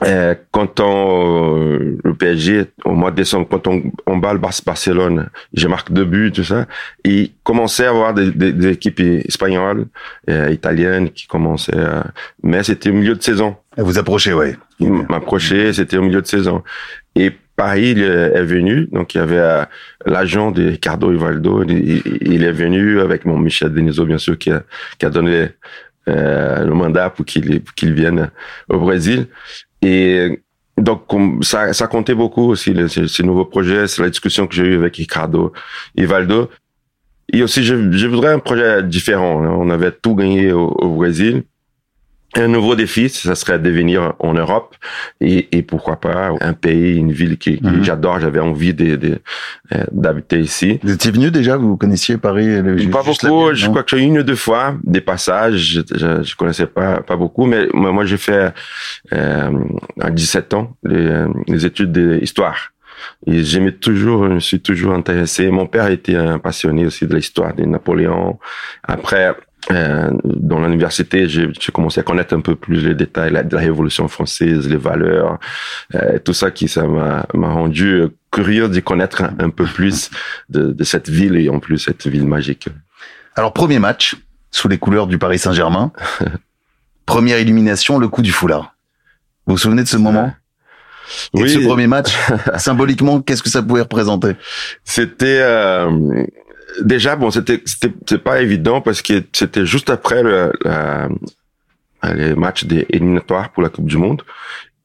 euh, 0.03 0.35
quand 0.51 0.81
on, 0.81 1.57
euh, 1.57 1.99
le 2.03 2.15
PSG, 2.15 2.67
au 2.85 2.95
mois 2.95 3.11
de 3.11 3.17
décembre, 3.17 3.47
quand 3.49 3.69
on, 3.69 3.83
on 4.07 4.17
bat 4.17 4.33
le 4.33 4.41
Barcelone, 4.41 5.31
j'ai 5.53 5.69
marqué 5.69 5.95
deux 5.95 6.05
buts, 6.05 6.33
tout 6.33 6.43
ça, 6.43 6.67
il 7.05 7.31
commençait 7.45 7.87
à 7.87 7.91
avoir 7.91 8.13
des, 8.13 8.31
des, 8.33 8.53
des 8.53 8.69
équipes 8.71 9.01
espagnoles, 9.01 9.87
euh, 10.29 10.51
italiennes 10.51 11.11
qui 11.11 11.27
commençaient 11.27 11.79
à... 11.79 12.07
Mais 12.43 12.65
c'était 12.65 12.91
au 12.91 12.95
milieu 12.95 13.15
de 13.15 13.23
saison. 13.23 13.57
Vous 13.77 13.99
approchez, 13.99 14.33
ouais. 14.33 14.57
M'approcher, 14.81 15.73
c'était 15.73 15.97
au 15.97 16.03
milieu 16.03 16.21
de 16.21 16.27
saison. 16.27 16.63
Et 17.15 17.31
Paris 17.57 17.91
est 18.01 18.43
venu, 18.43 18.89
donc 18.91 19.15
il 19.15 19.19
y 19.19 19.21
avait 19.21 19.39
euh, 19.39 19.65
l'agent 20.07 20.51
de 20.51 20.71
Ricardo 20.71 21.13
Ivaldo, 21.13 21.63
il, 21.63 22.43
est 22.43 22.53
venu 22.53 23.01
avec 23.01 23.25
mon 23.25 23.39
Michel 23.39 23.73
Denisot, 23.73 24.07
bien 24.07 24.19
sûr, 24.19 24.37
qui 24.37 24.51
a, 24.51 24.65
qui 24.99 25.07
a 25.07 25.11
donné 25.11 25.51
euh, 26.09 26.65
le 26.65 26.75
mandat 26.75 27.11
pour 27.11 27.25
qu'il 27.25 27.63
qu'il 27.77 27.95
vienne 27.95 28.31
au 28.69 28.81
Brésil. 28.81 29.29
Et 29.83 30.43
donc 30.77 31.03
ça, 31.43 31.73
ça 31.73 31.87
comptait 31.87 32.15
beaucoup 32.15 32.51
aussi 32.51 32.75
ces, 32.89 33.23
nouveaux 33.23 33.45
projets, 33.45 33.87
c'est 33.87 34.03
la 34.03 34.11
discussion 34.11 34.49
que 34.49 34.55
j'ai 34.55 34.65
eue 34.65 34.77
avec 34.77 34.97
Ricardo 34.97 35.53
Ivaldo. 35.97 36.51
Et 37.33 37.43
aussi, 37.43 37.63
je, 37.63 37.93
je 37.93 38.07
voudrais 38.07 38.33
un 38.33 38.39
projet 38.41 38.83
différent. 38.83 39.43
On 39.43 39.71
avait 39.71 39.93
tout 39.93 40.15
gagné 40.15 40.53
au, 40.53 40.69
au 40.69 40.97
Brésil 40.97 41.45
un 42.39 42.49
nouveau 42.49 42.75
défi, 42.75 43.09
ça 43.09 43.35
serait 43.35 43.59
de 43.59 43.71
venir 43.71 44.15
en 44.19 44.35
Europe 44.35 44.77
et, 45.21 45.57
et 45.57 45.63
pourquoi 45.63 45.97
pas 45.97 46.33
un 46.41 46.53
pays, 46.53 46.97
une 46.97 47.13
ville 47.13 47.39
que, 47.39 47.51
que 47.51 47.67
mhm. 47.67 47.85
j'adore. 47.85 48.21
J'avais 48.21 48.41
envie 48.41 48.75
de, 48.75 48.97
de, 48.97 49.19
euh, 49.75 49.85
d'habiter 49.93 50.41
ici. 50.41 50.79
Vous 50.83 50.93
étiez 50.93 51.11
venu 51.11 51.31
déjà 51.31 51.57
Vous 51.57 51.77
connaissiez 51.77 52.19
Paris 52.19 52.63
le, 52.63 52.77
Pas 52.91 53.03
beaucoup. 53.03 53.55
je 53.55 53.69
crois 53.69 53.83
que 53.83 53.97
j'ai 53.97 54.03
une 54.03 54.19
ou 54.19 54.23
deux 54.23 54.37
fois 54.37 54.77
des 54.83 55.01
passages. 55.01 55.57
Je, 55.57 55.81
je, 55.95 56.23
je 56.23 56.37
connaissais 56.37 56.67
pas 56.67 57.03
pas 57.03 57.17
beaucoup, 57.17 57.47
mais 57.47 57.67
moi, 57.73 58.05
j'ai 58.05 58.17
fait 58.17 58.53
euh, 59.13 59.51
à 60.01 60.11
17 60.11 60.55
ans 60.55 60.77
les, 60.85 61.25
les 61.49 61.67
études 61.67 61.93
d'histoire. 61.93 62.73
Et 63.27 63.43
j'aimais 63.43 63.73
toujours, 63.73 64.25
je 64.25 64.35
me 64.35 64.41
suis 64.41 64.61
toujours 64.61 64.95
intéressé. 64.95 65.51
Mon 65.51 65.67
père 65.67 65.89
était 65.89 66.17
un 66.17 66.39
passionné 66.39 66.87
aussi 66.87 67.07
de 67.07 67.15
l'histoire 67.15 67.55
de 67.55 67.65
Napoléon. 67.65 68.39
Après, 68.83 69.35
euh, 69.71 70.11
dans 70.25 70.61
l'université, 70.61 71.29
j'ai 71.29 71.51
commencé 71.73 72.01
à 72.01 72.03
connaître 72.03 72.35
un 72.35 72.41
peu 72.41 72.55
plus 72.55 72.85
les 72.87 72.95
détails 72.95 73.33
de 73.33 73.55
la 73.55 73.61
Révolution 73.61 74.09
française, 74.09 74.69
les 74.69 74.77
valeurs, 74.77 75.39
euh, 75.95 76.19
tout 76.19 76.35
ça 76.35 76.51
qui 76.51 76.69
ça 76.69 76.87
m'a 76.87 77.49
rendu 77.49 78.05
curieux 78.31 78.69
de 78.69 78.81
connaître 78.81 79.23
un, 79.39 79.51
peu 79.51 79.65
plus 79.65 80.11
de, 80.49 80.73
de, 80.73 80.85
cette 80.85 81.09
ville 81.09 81.37
et 81.37 81.49
en 81.49 81.61
plus 81.61 81.79
cette 81.79 82.07
ville 82.07 82.27
magique. 82.27 82.69
Alors 83.37 83.53
premier 83.53 83.79
match 83.79 84.17
sous 84.51 84.69
les 84.69 84.79
couleurs 84.79 85.07
du 85.07 85.19
Paris 85.19 85.39
Saint-Germain, 85.39 85.93
première 87.07 87.39
illumination, 87.39 87.99
le 87.99 88.09
coup 88.09 88.23
du 88.23 88.33
foulard. 88.33 88.75
Vous 89.47 89.55
vous 89.55 89.59
souvenez 89.59 89.83
de 89.83 89.89
ce 89.89 89.97
moment 89.97 90.33
et 91.35 91.43
oui. 91.43 91.51
ce 91.51 91.59
premier 91.59 91.87
match, 91.87 92.17
symboliquement, 92.57 93.21
qu'est-ce 93.21 93.43
que 93.43 93.51
ça 93.51 93.63
pouvait 93.63 93.83
représenter? 93.83 94.37
C'était 94.85 95.41
euh, 95.41 96.25
déjà, 96.83 97.17
bon, 97.17 97.31
c'était 97.31 97.63
c'était 97.65 98.19
pas 98.19 98.43
évident 98.43 98.81
parce 98.81 99.03
que 99.03 99.23
c'était 99.33 99.67
juste 99.67 99.91
après 99.91 100.23
le, 100.23 100.53
la, 100.63 101.09
les 102.15 102.35
matchs 102.35 102.65
des 102.65 102.87
éliminatoires 102.91 103.51
pour 103.51 103.63
la 103.63 103.69
Coupe 103.69 103.87
du 103.87 103.97
Monde. 103.97 104.23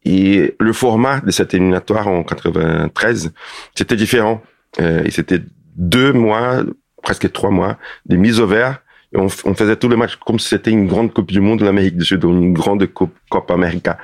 Et 0.05 0.55
le 0.59 0.73
format 0.73 1.19
de 1.19 1.31
cet 1.31 1.53
éliminatoire 1.53 2.07
en 2.07 2.23
93, 2.23 3.31
c'était 3.75 3.95
différent. 3.95 4.41
Euh, 4.79 5.03
et 5.03 5.11
c'était 5.11 5.41
deux 5.75 6.13
mois, 6.13 6.63
presque 7.03 7.31
trois 7.31 7.49
mois, 7.49 7.77
de 8.05 8.15
mise 8.15 8.39
au 8.39 8.47
vert. 8.47 8.81
On, 9.13 9.27
faisait 9.27 9.75
tous 9.75 9.89
les 9.89 9.95
matchs 9.95 10.17
comme 10.17 10.37
si 10.39 10.49
c'était 10.49 10.69
une 10.69 10.87
grande 10.87 11.13
Coupe 11.13 11.31
du 11.31 11.41
Monde 11.41 11.59
de 11.59 11.65
l'Amérique 11.65 11.97
du 11.97 12.05
Sud, 12.05 12.23
une 12.23 12.53
grande 12.53 12.85
Coupe 12.87 13.15
Copa 13.29 13.55
América. 13.55 13.97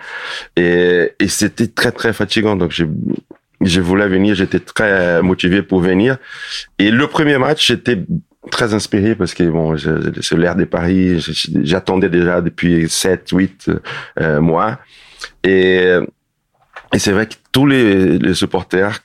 Et, 0.55 1.11
et 1.19 1.27
c'était 1.27 1.67
très, 1.67 1.91
très 1.91 2.11
fatigant. 2.11 2.55
Donc, 2.55 2.71
j'ai 2.71 2.87
je 3.62 3.81
voulais 3.81 4.07
venir, 4.07 4.35
j'étais 4.35 4.59
très 4.59 5.21
motivé 5.21 5.62
pour 5.62 5.79
venir. 5.79 6.17
Et 6.79 6.91
le 6.91 7.07
premier 7.07 7.38
match, 7.38 7.67
j'étais 7.67 8.05
très 8.51 8.74
inspiré 8.74 9.15
parce 9.15 9.33
que 9.33 9.43
bon, 9.43 9.75
c'est 9.77 10.38
l'air 10.38 10.55
des 10.55 10.65
paris, 10.65 11.19
j'attendais 11.63 12.09
déjà 12.09 12.41
depuis 12.41 12.89
7, 12.89 13.29
8 13.31 13.71
euh, 14.19 14.41
mois. 14.41 14.79
Et, 15.43 15.97
et 16.93 17.00
c'est 17.00 17.12
vrai 17.12 17.27
que 17.27 17.35
tous 17.51 17.65
les, 17.65 18.17
les, 18.17 18.33
supporters 18.33 19.00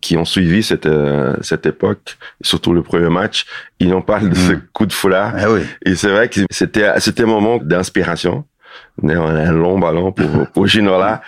qui 0.00 0.16
ont 0.16 0.24
suivi 0.24 0.62
cette, 0.62 0.86
euh, 0.86 1.36
cette 1.42 1.66
époque, 1.66 2.16
surtout 2.40 2.72
le 2.72 2.82
premier 2.82 3.10
match, 3.10 3.44
ils 3.78 3.92
en 3.92 4.02
parlent 4.02 4.30
de 4.30 4.34
ce 4.34 4.52
mmh. 4.52 4.62
coup 4.72 4.86
de 4.86 4.92
foulard. 4.92 5.34
Ah 5.36 5.50
oui. 5.50 5.60
Et 5.84 5.94
c'est 5.94 6.08
vrai 6.08 6.28
que 6.28 6.40
c'était, 6.50 6.98
c'était 7.00 7.24
un 7.24 7.26
moment 7.26 7.58
d'inspiration 7.58 8.44
un 9.08 9.52
long 9.52 9.78
ballon 9.78 10.12
pour, 10.12 10.46
pour 10.52 10.66
Ginola. 10.66 11.22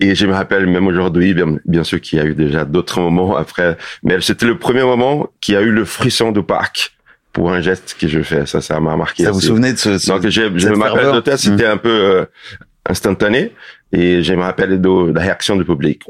Et 0.00 0.14
je 0.14 0.26
me 0.26 0.32
rappelle 0.32 0.66
même 0.66 0.86
aujourd'hui, 0.86 1.34
bien, 1.34 1.56
bien 1.64 1.84
sûr 1.84 2.00
qu'il 2.00 2.18
y 2.18 2.22
a 2.22 2.24
eu 2.24 2.34
déjà 2.34 2.64
d'autres 2.64 3.00
moments 3.00 3.36
après, 3.36 3.76
mais 4.02 4.20
c'était 4.20 4.46
le 4.46 4.58
premier 4.58 4.82
moment 4.82 5.28
qui 5.40 5.56
a 5.56 5.60
eu 5.60 5.70
le 5.70 5.84
frisson 5.84 6.32
du 6.32 6.42
parc 6.42 6.92
pour 7.32 7.52
un 7.52 7.60
geste 7.60 7.96
que 8.00 8.08
je 8.08 8.22
fais. 8.22 8.46
Ça, 8.46 8.60
ça 8.60 8.80
m'a 8.80 8.96
marqué. 8.96 9.24
Ça 9.24 9.30
vous 9.30 9.40
souvenez 9.40 9.72
de 9.72 9.78
ce, 9.78 9.98
ce 9.98 10.08
Donc, 10.08 10.22
je, 10.28 10.58
je 10.58 10.68
me 10.68 10.78
rappelle 10.78 11.12
de 11.12 11.20
tête, 11.20 11.38
c'était 11.38 11.68
mmh. 11.68 11.72
un 11.72 11.76
peu 11.76 11.88
euh, 11.88 12.24
instantané. 12.88 13.52
Et 13.92 14.22
je 14.22 14.34
me 14.34 14.42
rappelle 14.42 14.80
de, 14.80 15.12
la 15.12 15.20
réaction 15.20 15.56
du 15.56 15.64
public. 15.64 16.02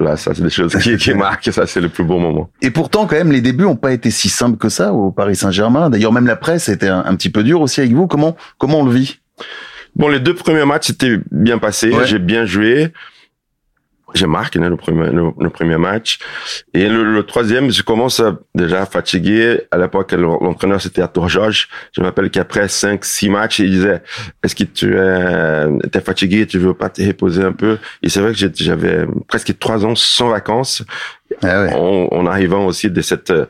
là, 0.00 0.16
ça, 0.16 0.34
c'est 0.34 0.42
des 0.42 0.50
choses 0.50 0.74
qui, 0.76 0.96
qui 0.96 1.14
marquent. 1.14 1.52
Ça, 1.52 1.66
c'est 1.66 1.80
le 1.80 1.88
plus 1.88 2.04
beau 2.04 2.18
moment. 2.18 2.50
Et 2.62 2.70
pourtant, 2.70 3.06
quand 3.06 3.16
même, 3.16 3.32
les 3.32 3.40
débuts 3.40 3.64
ont 3.64 3.76
pas 3.76 3.92
été 3.92 4.10
si 4.10 4.28
simples 4.28 4.56
que 4.56 4.68
ça 4.68 4.92
au 4.92 5.12
Paris 5.12 5.36
Saint-Germain. 5.36 5.90
D'ailleurs, 5.90 6.12
même 6.12 6.26
la 6.26 6.36
presse 6.36 6.68
était 6.68 6.88
un, 6.88 7.04
un, 7.04 7.14
petit 7.16 7.30
peu 7.30 7.42
dure 7.44 7.60
aussi 7.60 7.80
avec 7.80 7.92
vous. 7.92 8.06
Comment, 8.06 8.36
comment 8.58 8.80
on 8.80 8.84
le 8.84 8.92
vit? 8.92 9.20
Bon, 9.96 10.08
les 10.08 10.20
deux 10.20 10.34
premiers 10.34 10.64
matchs, 10.64 10.88
c'était 10.88 11.18
bien 11.30 11.58
passé. 11.58 11.92
J'ai 12.06 12.18
bien 12.18 12.44
joué. 12.46 12.92
J'ai 14.14 14.26
marqué 14.26 14.60
hein, 14.60 14.68
le 14.68 14.76
premier 14.76 15.10
le, 15.10 15.50
premier 15.50 15.76
match 15.76 16.18
et 16.72 16.88
le, 16.88 17.02
le, 17.02 17.22
troisième 17.24 17.72
je 17.72 17.82
commence 17.82 18.20
à 18.20 18.38
déjà 18.54 18.86
fatigué. 18.86 19.62
À 19.72 19.78
l'époque 19.78 20.12
l'entraîneur 20.12 20.80
c'était 20.80 21.02
Arthur 21.02 21.28
Georges 21.28 21.68
je 21.90 22.00
m'appelle 22.00 22.30
qu'après 22.30 22.68
cinq 22.68 23.04
six 23.04 23.28
matchs 23.28 23.58
il 23.58 23.70
disait 23.70 24.02
est-ce 24.44 24.54
que 24.54 24.64
tu 24.64 24.96
es, 24.96 25.98
es 25.98 26.00
fatigué? 26.00 26.46
Tu 26.46 26.58
veux 26.58 26.74
pas 26.74 26.90
te 26.90 27.02
reposer 27.02 27.42
un 27.42 27.52
peu? 27.52 27.78
Et 28.02 28.08
c'est 28.08 28.20
vrai 28.20 28.32
que 28.32 28.38
j'avais 28.54 29.04
presque 29.26 29.58
trois 29.58 29.84
ans 29.84 29.96
sans 29.96 30.28
vacances 30.28 30.84
ah 31.42 31.62
ouais. 31.62 31.74
en, 31.74 32.08
en, 32.12 32.26
arrivant 32.26 32.66
aussi 32.66 32.90
de 32.90 33.00
cette 33.00 33.30
euh, 33.30 33.46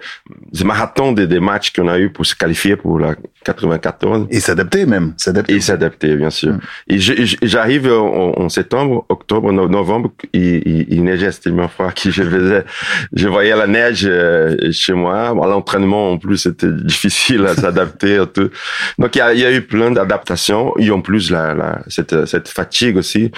ce 0.53 0.63
marathon 0.65 1.11
des, 1.13 1.27
des 1.27 1.41
matchs 1.41 1.73
qu'on 1.73 1.89
a 1.89 1.99
eu 1.99 2.11
pour 2.11 2.25
se 2.25 2.35
qualifier 2.35 2.77
pour 2.77 3.01
la 3.01 3.17
94 3.45 4.29
et 4.31 4.39
s'adapter 4.39 4.87
même 4.87 5.13
s'adapter. 5.17 5.55
Et 5.55 5.61
s'adapter 5.61 6.15
bien 6.17 6.31
sûr. 6.31 6.53
Mm. 6.53 6.61
et 6.89 6.99
j'arrive 7.43 7.93
en, 7.93 8.39
en, 8.39 8.49
septembre 8.49 9.05
octobre 9.09 9.51
novembre 9.53 10.13
il, 10.33 10.63
il, 10.67 10.87
il 10.89 11.05
neigeait 11.05 11.33
tellement 11.33 11.69
froid 11.69 11.91
que 11.91 12.11
je 12.11 12.23
faisais. 12.23 12.65
Je 13.13 13.29
voyais 13.29 13.57
la 13.57 13.67
neige 13.67 14.07
euh, 14.09 14.57
chez 14.71 14.93
moi. 14.93 15.35
Bon, 15.35 15.45
l'entraînement 15.45 16.13
en 16.13 16.19
plus 16.19 16.39
c'était 16.39 16.71
difficile 16.73 17.45
à 17.47 17.55
s'adapter 17.55 18.23
tout. 18.33 18.51
Donc 18.99 19.17
il 19.17 19.19
y 19.19 19.23
a, 19.23 19.35
y 19.35 19.45
a 19.45 19.53
eu 19.53 19.63
plein 19.63 19.91
d'adaptations. 19.91 20.75
Et 20.79 20.91
en 20.91 21.01
plus 21.01 21.31
la, 21.31 21.55
la 21.55 21.83
cette 21.89 22.27
cette 22.27 22.49
fatigue 22.49 22.97
aussi. 22.97 23.33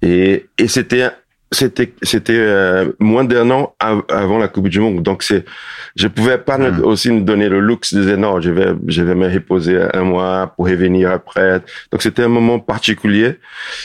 Et 0.00 0.46
et 0.58 0.68
c'était 0.68 1.10
c'était 1.54 1.92
c'était 2.02 2.36
euh, 2.36 2.92
moins 2.98 3.24
d'un 3.24 3.50
an 3.50 3.74
avant 3.80 4.38
la 4.38 4.48
Coupe 4.48 4.68
du 4.68 4.80
Monde. 4.80 5.02
Donc 5.02 5.22
c'est 5.22 5.44
je 5.96 6.08
pouvais 6.08 6.38
pas 6.38 6.58
hmm. 6.58 6.84
aussi 6.84 7.10
me 7.10 7.20
donner 7.20 7.48
le 7.48 7.60
luxe 7.60 7.94
de 7.94 8.02
dire 8.02 8.18
non, 8.18 8.40
je 8.40 8.50
vais 8.50 8.74
je 8.88 9.02
vais 9.02 9.14
me 9.14 9.28
reposer 9.28 9.80
un 9.94 10.02
mois 10.02 10.52
pour 10.54 10.66
revenir 10.66 11.10
après. 11.10 11.60
Donc 11.90 12.02
c'était 12.02 12.22
un 12.22 12.28
moment 12.28 12.58
particulier, 12.58 13.38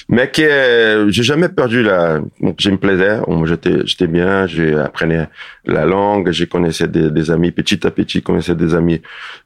mais 0.10 0.30
que 0.30 0.42
euh, 0.42 1.10
j'ai 1.12 1.24
jamais 1.24 1.50
perdu 1.50 1.84
la. 1.84 2.20
Je 2.58 2.70
me 2.72 2.78
plaisais, 2.78 3.20
j'étais 3.46 3.86
j'étais 3.86 4.08
bien, 4.08 4.48
j'apprenais 4.48 5.30
la 5.66 5.86
langue, 5.86 6.32
je 6.32 6.46
connaissais 6.46 6.88
des, 6.88 7.12
des, 7.12 7.30
amis 7.30 7.52
petit 7.52 7.86
à 7.86 7.92
petit, 7.92 8.22
connaissais 8.24 8.56
des 8.56 8.74
amis. 8.74 9.02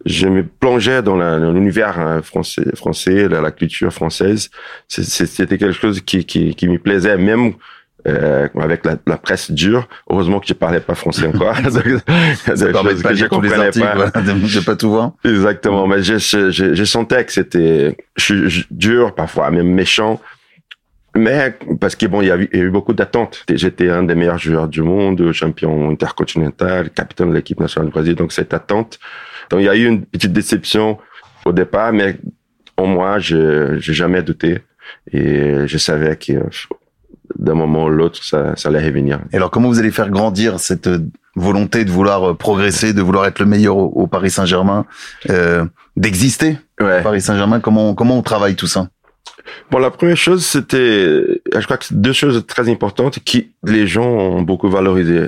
Je 0.06 0.28
me 0.28 0.44
plongeais 0.44 1.02
dans 1.02 1.18
l'univers 1.52 2.00
hein, 2.00 2.22
français 2.22 2.64
français, 2.76 3.28
la, 3.28 3.42
la 3.42 3.52
culture 3.52 3.92
française. 3.92 4.50
C'était 4.88 5.58
quelque 5.58 5.74
chose 5.74 6.00
qui 6.02 6.26
qui, 6.26 6.56
qui 6.56 6.68
me 6.68 6.80
plaisait 6.80 7.18
même 7.18 7.54
euh, 8.08 8.48
avec 8.60 8.86
la, 8.86 8.98
la, 9.08 9.18
presse 9.18 9.52
dure. 9.52 9.88
Heureusement 10.10 10.40
que 10.40 10.48
je 10.48 10.54
parlais 10.54 10.80
pas 10.80 10.96
français 10.96 11.28
encore. 11.28 11.56
ça 12.56 12.68
permet 12.72 12.96
pas 12.96 13.10
que 13.10 13.16
je 13.16 13.26
comprenais 13.26 13.72
pas. 13.72 13.96
Voilà, 13.96 14.12
de, 14.12 14.66
pas 14.66 14.76
tout 14.76 14.90
voir. 14.90 15.14
Exactement. 15.24 15.88
Mais 15.88 16.04
je, 16.04 16.18
je, 16.18 16.74
je 16.74 16.84
sentais 16.84 17.24
que 17.26 17.32
c'était 17.32 17.96
dur, 18.72 19.16
parfois 19.16 19.52
même 19.52 19.70
méchant. 19.70 20.20
Mais 21.16 21.56
parce 21.80 21.96
que 21.96 22.08
bon, 22.08 22.22
il 22.22 22.28
y 22.28 22.32
a 22.32 22.38
eu, 22.38 22.50
y 22.52 22.58
a 22.58 22.64
eu 22.64 22.72
beaucoup 22.72 22.94
d'attentes. 22.94 23.46
J'étais 23.54 23.90
un 23.90 24.04
des 24.04 24.16
meilleurs 24.16 24.40
joueurs 24.40 24.68
du 24.68 24.82
monde, 24.82 25.32
champion 25.32 25.92
intercontinental, 25.92 26.90
capitaine 26.90 27.30
de 27.30 27.36
l'équipe 27.36 27.60
nationale 27.60 27.88
du 27.88 27.94
Brésil. 27.94 28.16
Donc 28.16 28.34
cette 28.34 28.54
attente. 28.54 29.00
Donc 29.50 29.62
il 29.62 29.66
y 29.66 29.70
a 29.70 29.76
eu 29.76 29.86
une 29.86 30.06
petite 30.06 30.34
déception 30.34 30.98
au 31.46 31.54
départ, 31.54 31.94
mais 31.94 32.18
en 32.78 32.88
moi, 32.88 33.20
je 33.20 33.78
j'ai 33.80 33.94
jamais 33.94 34.24
douté 34.24 34.60
et 35.12 35.68
je 35.68 35.78
savais 35.78 36.16
que 36.16 36.34
d'un 37.38 37.54
moment 37.54 37.88
à 37.88 37.90
l'autre, 37.90 38.24
ça, 38.24 38.56
ça 38.56 38.70
allait 38.70 38.86
revenir. 38.86 39.20
Et 39.32 39.38
alors, 39.38 39.52
comment 39.52 39.68
vous 39.68 39.80
allez 39.80 39.92
faire 39.92 40.10
grandir 40.10 40.60
cette 40.60 40.88
euh, 40.88 41.00
volonté 41.36 41.86
de 41.86 41.92
vouloir 41.92 42.32
euh, 42.32 42.34
progresser, 42.34 42.94
de 42.94 43.02
vouloir 43.02 43.26
être 43.26 43.40
le 43.40 43.46
meilleur 43.46 43.78
au, 43.78 44.08
Paris 44.08 44.32
Saint-Germain, 44.32 44.86
euh, 45.30 45.66
d'exister 45.98 46.58
ouais. 46.80 47.00
au 47.00 47.04
Paris 47.04 47.22
Saint-Germain? 47.22 47.60
Comment 47.60 47.96
comment 47.96 48.18
on 48.18 48.22
travaille 48.22 48.56
tout 48.56 48.68
ça? 48.68 48.88
Bon, 49.72 49.80
la 49.80 49.92
première 49.92 50.18
chose, 50.18 50.46
c'était, 50.46 51.42
je 51.54 51.64
crois 51.66 51.78
que 51.78 51.86
c'est 51.86 52.00
deux 52.00 52.14
choses 52.14 52.46
très 52.46 52.70
importantes 52.70 53.20
qui 53.20 53.52
les 53.64 53.88
gens 53.88 54.06
ont 54.06 54.42
beaucoup 54.42 54.70
valorisé. 54.70 55.28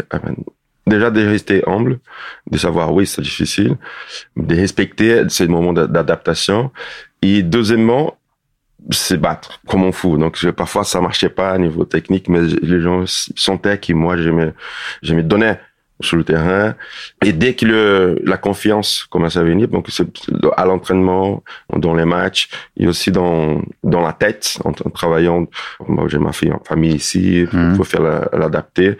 Déjà, 0.88 1.10
de 1.10 1.26
rester 1.26 1.63
humble, 1.68 2.00
de 2.50 2.58
savoir 2.58 2.94
oui, 2.94 3.08
c'est 3.08 3.22
difficile, 3.22 3.76
de 4.38 4.56
respecter 4.56 5.24
ces 5.30 5.48
moments 5.48 5.74
d'adaptation. 5.74 6.72
Et 7.22 7.41
deuxièmement, 7.41 8.18
c'est 8.91 9.17
battre 9.17 9.59
comme 9.67 9.83
on 9.83 9.91
fout. 9.91 10.19
Donc 10.19 10.43
parfois 10.51 10.83
ça 10.83 11.01
marchait 11.01 11.29
pas 11.29 11.51
à 11.51 11.57
niveau 11.57 11.85
technique, 11.85 12.29
mais 12.29 12.41
les 12.41 12.81
gens 12.81 13.03
sentaient 13.35 13.77
que 13.77 13.93
moi 13.93 14.17
je 14.17 14.29
me 14.29 14.53
je 15.01 15.13
me 15.15 15.23
donnais 15.23 15.59
sur 16.01 16.17
le 16.17 16.23
terrain. 16.23 16.75
Et 17.23 17.31
dès 17.31 17.53
que 17.53 17.65
le, 17.65 18.21
la 18.23 18.38
confiance 18.38 19.05
commence 19.09 19.38
à 19.38 19.43
venir, 19.43 19.67
donc 19.67 19.88
c'est 19.89 20.07
à 20.57 20.65
l'entraînement, 20.65 21.43
dans 21.75 21.93
les 21.93 22.05
matchs, 22.05 22.49
et 22.77 22.88
aussi 22.88 23.11
dans 23.11 23.61
dans 23.83 24.01
la 24.01 24.13
tête, 24.13 24.57
en, 24.65 24.71
travaillant. 24.71 25.47
Moi, 25.88 26.07
j'ai 26.07 26.19
ma 26.19 26.33
fille 26.33 26.51
en 26.51 26.61
famille 26.63 26.95
ici, 26.95 27.41
il 27.41 27.57
mmh. 27.57 27.75
faut 27.75 27.83
faire 27.83 28.01
l'adapter. 28.33 28.97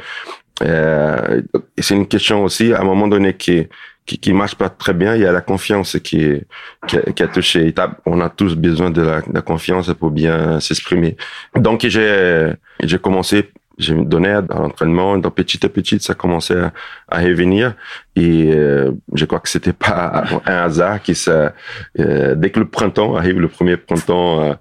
Euh, 0.63 1.41
et 1.75 1.81
c'est 1.81 1.95
une 1.95 2.07
question 2.07 2.43
aussi, 2.43 2.73
à 2.73 2.81
un 2.81 2.85
moment 2.85 3.07
donné, 3.07 3.33
qui 3.33 3.67
qui, 4.06 4.20
qui 4.20 4.34
marche 4.34 4.56
pas 4.56 4.70
très 4.70 4.94
bien, 4.94 5.15
il 5.15 5.22
y 5.22 5.26
a 5.26 5.32
la 5.32 5.41
confiance 5.41 5.98
qui, 6.00 6.41
qui, 6.88 6.98
a, 6.98 7.02
qui 7.12 7.24
a 7.24 7.28
touché. 7.28 7.74
On 8.06 8.22
a 8.22 8.30
tous 8.30 8.56
besoin 8.56 8.91
de 8.91 9.02
la, 9.02 9.22
de 9.22 9.34
la 9.34 9.41
confiance 9.41 9.91
pour 9.94 10.12
bien 10.12 10.60
s'exprimer. 10.60 11.18
Donc 11.56 11.86
j'ai 11.88 12.54
j'ai 12.84 13.00
commencé, 13.00 13.52
j'ai 13.78 13.96
donné 13.96 14.30
à 14.30 14.41
l'entraînement, 14.41 15.18
donc 15.18 15.34
petit 15.34 15.65
à 15.65 15.70
petit 15.70 16.00
ça 16.00 16.13
commençait 16.13 16.60
à, 16.60 16.74
à 17.10 17.22
revenir 17.22 17.74
et 18.15 18.52
euh, 18.54 18.91
je 19.13 19.26
crois 19.26 19.39
que 19.39 19.50
c'était 19.50 19.74
pas 19.74 20.24
un 20.46 20.58
hasard 20.58 21.02
qui 21.02 21.15
ça 21.15 21.54
euh, 22.00 22.36
dès 22.36 22.52
que 22.52 22.60
le 22.60 22.68
printemps 22.68 23.15
arrive, 23.15 23.39
le 23.39 23.48
premier 23.48 23.78
printemps 23.78 24.41
euh, 24.41 24.54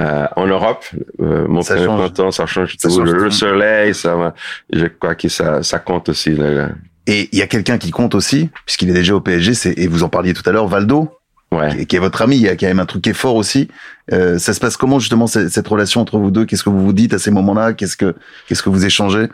euh 0.00 0.26
en 0.36 0.46
Europe, 0.46 0.84
euh, 1.20 1.46
mon 1.46 1.62
premier 1.62 1.86
printemps 1.86 2.30
ça 2.32 2.46
change 2.46 2.76
tout, 2.76 3.00
le, 3.00 3.30
soleil, 3.30 3.94
ça, 3.94 4.34
je 4.72 4.86
crois 4.86 5.14
que 5.14 5.28
ça 5.28 5.62
ça 5.62 5.78
compte 5.78 6.08
aussi. 6.08 6.30
Là, 6.30 6.70
et 7.08 7.30
il 7.32 7.38
y 7.38 7.42
a 7.42 7.46
quelqu'un 7.46 7.78
qui 7.78 7.90
compte 7.90 8.14
aussi, 8.14 8.50
puisqu'il 8.66 8.90
est 8.90 8.92
déjà 8.92 9.14
au 9.14 9.20
PSG, 9.22 9.54
c'est, 9.54 9.78
et 9.78 9.86
vous 9.86 10.02
en 10.02 10.10
parliez 10.10 10.34
tout 10.34 10.42
à 10.44 10.52
l'heure, 10.52 10.68
Valdo, 10.68 11.08
ouais. 11.52 11.86
qui, 11.86 11.96
est, 11.96 11.98
votre 11.98 12.20
ami, 12.20 12.36
il 12.36 12.42
y 12.42 12.48
a 12.48 12.54
quand 12.54 12.66
même 12.66 12.80
un 12.80 12.86
truc 12.86 13.02
qui 13.02 13.08
est 13.08 13.14
fort 13.14 13.34
aussi. 13.34 13.68
Euh, 14.12 14.38
ça 14.38 14.52
se 14.52 14.60
passe 14.60 14.76
comment 14.76 14.98
justement 14.98 15.26
cette, 15.26 15.48
cette 15.48 15.66
relation 15.66 16.02
entre 16.02 16.18
vous 16.18 16.30
deux? 16.30 16.44
Qu'est-ce 16.44 16.62
que 16.62 16.68
vous 16.68 16.84
vous 16.84 16.92
dites 16.92 17.14
à 17.14 17.18
ces 17.18 17.30
moments-là? 17.30 17.72
Qu'est-ce 17.72 17.96
que 17.96 18.14
qu'est-ce 18.46 18.62
que 18.62 18.68
vous 18.68 18.84
échangez? 18.84 19.28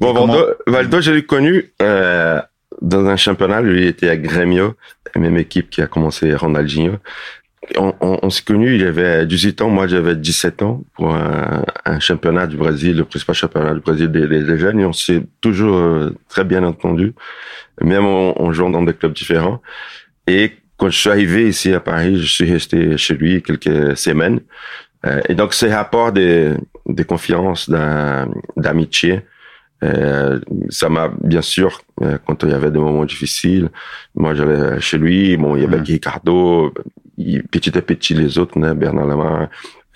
Bon, 0.00 0.12
Valdo, 0.12 0.46
Valdo, 0.66 1.00
je 1.00 1.12
l'ai 1.12 1.24
connu 1.24 1.72
euh, 1.80 2.40
dans 2.82 3.06
un 3.06 3.16
championnat. 3.16 3.60
Lui 3.60 3.82
il 3.82 3.86
était 3.86 4.08
à 4.08 4.16
Grêmio, 4.16 4.74
la 5.14 5.20
même 5.20 5.38
équipe 5.38 5.70
qui 5.70 5.82
a 5.82 5.86
commencé 5.86 6.34
Ronaldinho 6.34 6.98
on, 7.76 7.94
on, 8.00 8.18
on 8.22 8.30
s'est 8.30 8.42
connus, 8.42 8.76
il 8.76 8.86
avait 8.86 9.26
18 9.26 9.62
ans, 9.62 9.68
moi 9.68 9.86
j'avais 9.86 10.16
17 10.16 10.62
ans 10.62 10.84
pour 10.94 11.14
un, 11.14 11.64
un, 11.84 12.00
championnat 12.00 12.46
du 12.46 12.56
Brésil, 12.56 12.96
le 12.96 13.04
principal 13.04 13.34
championnat 13.34 13.74
du 13.74 13.80
Brésil 13.80 14.10
des, 14.10 14.26
des, 14.26 14.58
jeunes, 14.58 14.80
et 14.80 14.84
on 14.84 14.92
s'est 14.92 15.22
toujours 15.40 15.76
euh, 15.76 16.14
très 16.28 16.44
bien 16.44 16.64
entendu, 16.64 17.14
même 17.80 18.04
en, 18.04 18.40
en, 18.40 18.52
jouant 18.52 18.70
dans 18.70 18.82
des 18.82 18.94
clubs 18.94 19.12
différents. 19.12 19.60
Et 20.26 20.52
quand 20.76 20.90
je 20.90 20.98
suis 20.98 21.10
arrivé 21.10 21.48
ici 21.48 21.72
à 21.72 21.80
Paris, 21.80 22.18
je 22.20 22.26
suis 22.26 22.50
resté 22.50 22.96
chez 22.96 23.14
lui 23.14 23.42
quelques 23.42 23.96
semaines. 23.96 24.40
Euh, 25.04 25.20
et 25.28 25.34
donc 25.34 25.54
ces 25.54 25.72
rapports 25.72 26.12
de, 26.12 26.56
de 26.86 27.02
confiance, 27.02 27.70
d'amitié, 28.56 29.22
euh, 29.84 30.40
ça 30.70 30.88
m'a 30.88 31.10
bien 31.22 31.42
sûr 31.42 31.82
euh, 32.00 32.16
quand 32.26 32.42
il 32.44 32.50
y 32.50 32.54
avait 32.54 32.70
des 32.70 32.78
moments 32.78 33.04
difficiles, 33.04 33.68
moi 34.14 34.34
j'allais 34.34 34.80
chez 34.80 34.96
lui, 34.96 35.36
bon 35.36 35.54
il 35.54 35.62
y 35.62 35.64
avait 35.66 35.78
mmh. 35.78 35.84
Ricardo, 35.84 36.72
petit 37.50 37.76
à 37.76 37.82
petit 37.82 38.14
les 38.14 38.38
autres, 38.38 38.58
né, 38.58 38.74
Bernard 38.74 39.06
Lamar, 39.06 39.48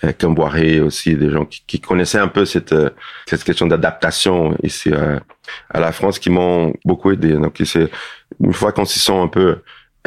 euh, 0.03 0.11
Camboiré 0.13 0.79
aussi, 0.79 1.15
des 1.15 1.29
gens 1.29 1.45
qui, 1.45 1.79
connaissaient 1.79 2.19
un 2.19 2.27
peu 2.27 2.45
cette, 2.45 2.73
euh, 2.73 2.89
cette 3.27 3.43
question 3.43 3.67
d'adaptation 3.67 4.57
ici 4.63 4.91
à, 4.93 5.21
à, 5.69 5.79
la 5.79 5.91
France 5.91 6.19
qui 6.19 6.29
m'ont 6.29 6.73
beaucoup 6.85 7.11
aidé. 7.11 7.33
Donc 7.33 7.61
c'est 7.63 7.89
une 8.39 8.53
fois 8.53 8.71
qu'on 8.71 8.85
s'y 8.85 8.99
sent 8.99 9.17
un 9.17 9.27
peu 9.27 9.57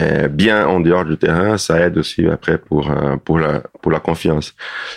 euh, 0.01 0.27
bien 0.27 0.67
en 0.67 0.81
dehors 0.81 1.05
du 1.05 1.17
terrain, 1.17 1.57
ça 1.57 1.79
aide 1.79 1.99
aussi 1.99 2.27
après 2.27 2.59
pour 2.59 2.91
euh, 2.91 3.17
pour 3.17 3.39
la 3.39 3.61
pour 3.81 3.93
la 3.93 4.01
confiance. 4.01 4.55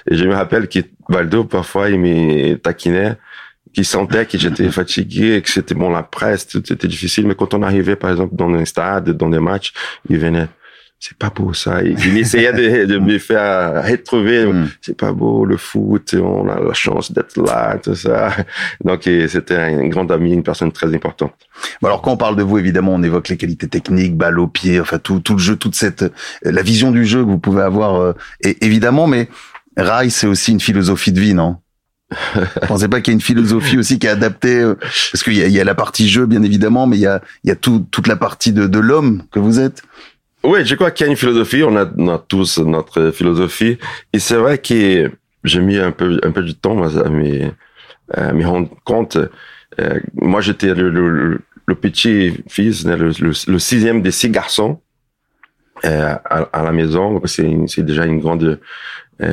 Et 0.10 0.15
je 0.15 0.25
me 0.25 0.34
rappelle 0.34 0.67
que 0.67 0.80
Valdo 1.08 1.43
parfois 1.43 1.89
il 1.89 1.99
me 1.99 2.56
taquinait 2.56 3.15
qui 3.73 3.84
sentait 3.84 4.25
que 4.25 4.39
j'étais 4.39 4.71
fatigué, 4.71 5.39
que 5.43 5.51
c'était 5.51 5.75
bon 5.75 5.91
la 5.91 6.01
presse, 6.01 6.47
tout 6.47 6.73
était 6.73 6.88
difficile. 6.88 7.27
Mais 7.27 7.36
quand 7.36 7.53
on 7.53 7.62
arrivait, 7.62 7.95
par 7.95 8.10
exemple, 8.10 8.36
dans 8.36 8.51
un 8.51 8.65
stade, 8.65 9.12
dans 9.12 9.30
des 9.30 9.39
matchs, 9.39 9.71
il 10.10 10.17
venait 10.17 10.47
c'est 11.00 11.18
pas 11.18 11.30
beau 11.30 11.54
ça. 11.54 11.84
Il, 11.84 12.18
essayait 12.18 12.54
de, 12.54 12.86
de, 12.86 12.98
me 12.98 13.20
faire 13.20 13.84
retrouver, 13.86 14.46
mm. 14.46 14.70
c'est 14.82 14.98
pas 14.98 15.12
beau 15.12 15.46
le 15.46 15.56
foot, 15.56 16.16
on 16.16 16.50
a 16.50 16.60
la 16.60 16.74
chance 16.74 17.12
d'être 17.12 17.38
là, 17.38 17.78
tout 17.78 17.96
ça. 17.96 18.36
Donc 18.84 19.04
c'était 19.04 19.56
un 19.56 19.88
grand 19.90 20.10
ami, 20.10 20.34
une 20.34 20.44
personne 20.44 20.72
très 20.72 20.94
importante. 20.94 21.36
Bon, 21.82 21.88
alors 21.88 22.02
quand 22.02 22.12
on 22.12 22.18
parle 22.18 22.36
de 22.36 22.44
vous, 22.44 22.58
évidemment, 22.58 22.96
on 22.96 23.04
évoque 23.04 23.30
les 23.30 23.38
qualités 23.38 23.68
techniques, 23.68 24.18
balle 24.18 24.40
au 24.40 24.48
pied, 24.48 24.80
enfin 24.80 24.98
tout, 24.98 25.20
tout 25.20 25.34
le 25.34 25.40
jeu, 25.40 25.56
toute 25.56 25.76
cette 25.76 26.06
la 26.42 26.64
vision 26.64 26.92
du 26.92 27.06
jeu 27.06 27.24
que 27.24 27.30
vous 27.30 27.40
pouvez 27.40 27.62
avoir, 27.62 28.02
euh, 28.02 28.14
et, 28.42 28.66
évidemment. 28.66 29.06
Mais 29.06 29.30
Rai, 29.78 30.10
c'est 30.10 30.28
aussi 30.28 30.52
une 30.52 30.60
philosophie 30.60 31.12
de 31.12 31.20
vie, 31.20 31.36
non? 31.36 31.58
Pensez 32.68 32.88
pas 32.88 33.02
qu'il 33.02 33.12
y 33.12 33.16
a 33.16 33.18
une 33.18 33.22
philosophie 33.22 33.78
aussi 33.78 34.00
qui 34.00 34.08
est 34.08 34.12
adaptée 34.12 34.62
euh, 34.62 34.76
Parce 35.12 35.24
qu'il 35.24 35.34
y, 35.34 35.52
y 35.52 35.60
a 35.60 35.64
la 35.64 35.76
partie 35.76 36.08
jeu, 36.08 36.26
bien 36.26 36.42
évidemment, 36.42 36.88
mais 36.88 36.98
il 36.98 37.02
y 37.02 37.08
a, 37.08 37.22
il 37.44 37.50
y 37.50 37.52
a 37.52 37.56
tout, 37.56 37.86
toute 37.92 38.08
la 38.08 38.16
partie 38.16 38.54
de, 38.54 38.66
de 38.66 38.80
l'homme 38.80 39.24
que 39.32 39.40
vous 39.40 39.60
êtes. 39.60 39.84
Oui, 40.43 40.65
je 40.65 40.76
crois 40.76 40.91
qu'il 40.91 41.06
y 41.06 41.10
a 41.10 41.12
une 41.12 41.17
philosophie. 41.17 41.63
On 41.63 41.76
a, 41.76 42.17
tous 42.17 42.60
notre 42.60 43.12
philosophie. 43.12 43.78
Et 44.13 44.19
c'est 44.19 44.36
vrai 44.36 44.58
que 44.58 45.12
j'ai 45.43 45.60
mis 45.62 45.78
un 45.78 45.91
peu, 45.91 46.19
un 46.23 46.32
peu 46.32 46.43
du 46.43 46.56
temps 46.56 46.82
à 46.84 47.10
me, 47.10 47.52
à 48.13 48.34
me 48.34 48.45
rendre 48.45 48.69
compte. 48.84 49.17
Euh, 49.80 50.00
moi, 50.13 50.41
j'étais 50.41 50.73
le, 50.73 51.39
petit 51.82 52.43
fils, 52.47 52.86
le, 52.86 53.60
sixième 53.60 54.02
des 54.02 54.12
six 54.12 54.30
garçons 54.30 54.82
euh, 55.86 56.15
à, 56.26 56.63
la 56.63 56.71
maison. 56.71 57.21
C'est 57.26 57.84
déjà 57.84 58.06
une 58.06 58.19
grande 58.19 58.60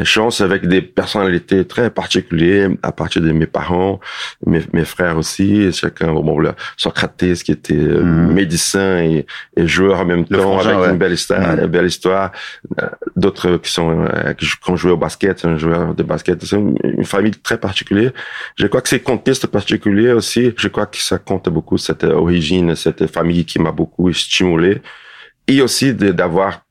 chance 0.04 0.40
avec 0.40 0.66
des 0.66 0.82
personnalités 0.82 1.66
très 1.66 1.90
particulières 1.90 2.70
à 2.82 2.92
partir 2.92 3.22
de 3.22 3.32
mes 3.32 3.46
parents, 3.46 4.00
mes, 4.46 4.62
mes 4.72 4.84
frères 4.84 5.16
aussi, 5.18 5.72
chacun, 5.72 6.12
bon, 6.12 6.38
là, 6.38 6.54
Socrates 6.76 7.34
qui 7.44 7.52
était 7.52 7.74
mmh. 7.74 8.32
médecin 8.32 8.98
et, 8.98 9.26
et, 9.56 9.66
joueur 9.66 10.00
en 10.00 10.04
même 10.04 10.24
temps, 10.24 10.40
frangin, 10.40 10.70
avec 10.70 10.82
ouais. 10.84 10.90
une 10.92 10.98
belle 10.98 11.12
histoire, 11.12 11.56
mmh. 11.56 11.60
une 11.60 11.66
belle 11.66 11.86
histoire. 11.86 12.32
D'autres 13.16 13.58
qui 13.58 13.70
sont 13.70 14.08
qui 14.38 14.46
ont 14.68 14.76
joué 14.76 14.92
au 14.92 14.96
basket, 14.96 15.44
un 15.44 15.56
joueur 15.56 15.94
de 15.94 16.02
basket. 16.02 16.44
C'est 16.44 16.56
une, 16.56 16.76
une, 16.82 17.04
famille 17.04 17.32
très 17.32 17.58
particulière. 17.58 18.12
Je 18.56 18.66
crois 18.66 18.80
que 18.80 18.88
ces 18.88 19.00
contextes 19.00 19.46
particuliers 19.46 20.12
aussi, 20.12 20.52
je 20.56 20.68
crois 20.68 20.86
que 20.86 20.98
ça 20.98 21.18
compte 21.18 21.48
beaucoup 21.48 21.78
cette 21.78 22.04
origine, 22.04 22.74
cette 22.74 23.06
famille 23.06 23.44
qui 23.44 23.58
m'a 23.58 23.72
beaucoup 23.72 24.12
stimulé 24.12 24.80
et 25.46 25.60
aussi 25.60 25.94
d'avoir 25.94 26.64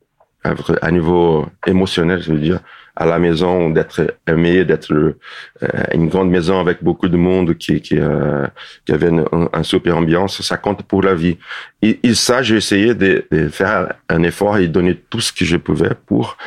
à 0.81 0.91
niveau 0.91 1.45
émotionnel, 1.65 2.21
je 2.21 2.31
veux 2.33 2.39
dire, 2.39 2.59
à 2.95 3.05
la 3.05 3.17
maison, 3.19 3.69
d'être 3.69 4.15
aimé, 4.27 4.65
d'être 4.65 4.93
euh, 4.93 5.15
une 5.93 6.09
grande 6.09 6.29
maison 6.29 6.59
avec 6.59 6.83
beaucoup 6.83 7.09
de 7.09 7.17
monde 7.17 7.55
qui, 7.55 7.81
qui, 7.81 7.97
euh, 7.97 8.45
qui 8.85 8.91
avait 8.91 9.09
une, 9.09 9.25
un 9.31 9.63
super 9.63 9.97
ambiance, 9.97 10.41
ça 10.41 10.57
compte 10.57 10.83
pour 10.83 11.01
la 11.01 11.15
vie. 11.15 11.37
Et, 11.81 11.99
et 12.03 12.13
ça, 12.13 12.43
j'ai 12.43 12.55
essayé 12.55 12.93
de, 12.93 13.25
de, 13.31 13.47
faire 13.49 13.93
un 14.09 14.23
effort 14.23 14.57
et 14.57 14.67
donner 14.67 14.95
tout 15.09 15.21
ce 15.21 15.33
que 15.33 15.45
je 15.45 15.57
pouvais 15.57 15.91
pour 16.05 16.37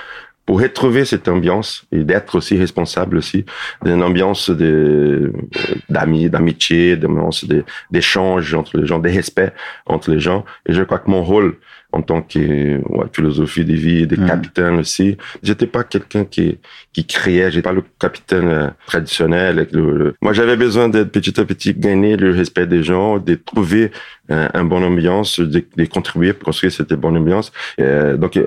pour 0.47 0.61
retrouver 0.61 1.05
cette 1.05 1.27
ambiance 1.27 1.85
et 1.91 2.05
d'être 2.05 2.37
aussi 2.37 2.57
responsable 2.57 3.17
aussi 3.17 3.45
d'une 3.85 4.03
ambiance 4.05 4.49
de 4.49 5.33
d'amis, 5.89 6.31
d'amitié, 6.31 6.97
d'ambiance 6.97 7.45
d'échange 7.91 8.55
entre 8.55 8.79
les 8.79 8.87
gens, 8.87 9.01
de 9.01 9.09
respect 9.09 9.53
entre 9.87 10.13
les 10.13 10.21
gens. 10.21 10.45
Et 10.67 10.73
je 10.73 10.85
crois 10.85 11.01
que 11.01 11.11
mon 11.11 11.25
rôle 11.25 11.57
en 11.97 12.03
tant 12.03 12.23
que 12.23 12.79
ouais, 12.79 13.07
philosophie 13.13 13.65
de 13.65 13.75
vie, 13.75 14.07
de 14.07 14.17
mmh. 14.17 14.27
capitaine 14.27 14.75
aussi. 14.79 15.17
J'étais 15.43 15.67
pas 15.67 15.85
quelqu'un 15.85 16.25
qui 16.25 16.59
qui 16.93 17.07
créait, 17.07 17.51
j'étais 17.51 17.63
pas 17.63 17.73
le 17.73 17.85
capitaine 17.99 18.49
euh, 18.49 18.69
traditionnel. 18.87 19.69
Le, 19.73 19.99
le... 19.99 20.15
Moi, 20.21 20.33
j'avais 20.33 20.57
besoin 20.57 20.89
d'être 20.89 21.11
petit 21.11 21.39
à 21.41 21.45
petit 21.45 21.75
gagner 21.75 22.17
le 22.17 22.31
respect 22.31 22.67
des 22.67 22.83
gens, 22.83 23.19
de 23.19 23.35
trouver 23.35 23.91
euh, 24.31 24.49
un 24.53 24.65
bonne 24.65 24.85
ambiance, 24.85 25.41
de, 25.41 25.65
de, 25.77 25.85
contribuer 25.87 26.33
pour 26.33 26.47
construire 26.47 26.73
cette 26.73 26.93
bonne 26.95 27.17
ambiance. 27.17 27.53
Euh, 27.81 28.17
donc, 28.17 28.39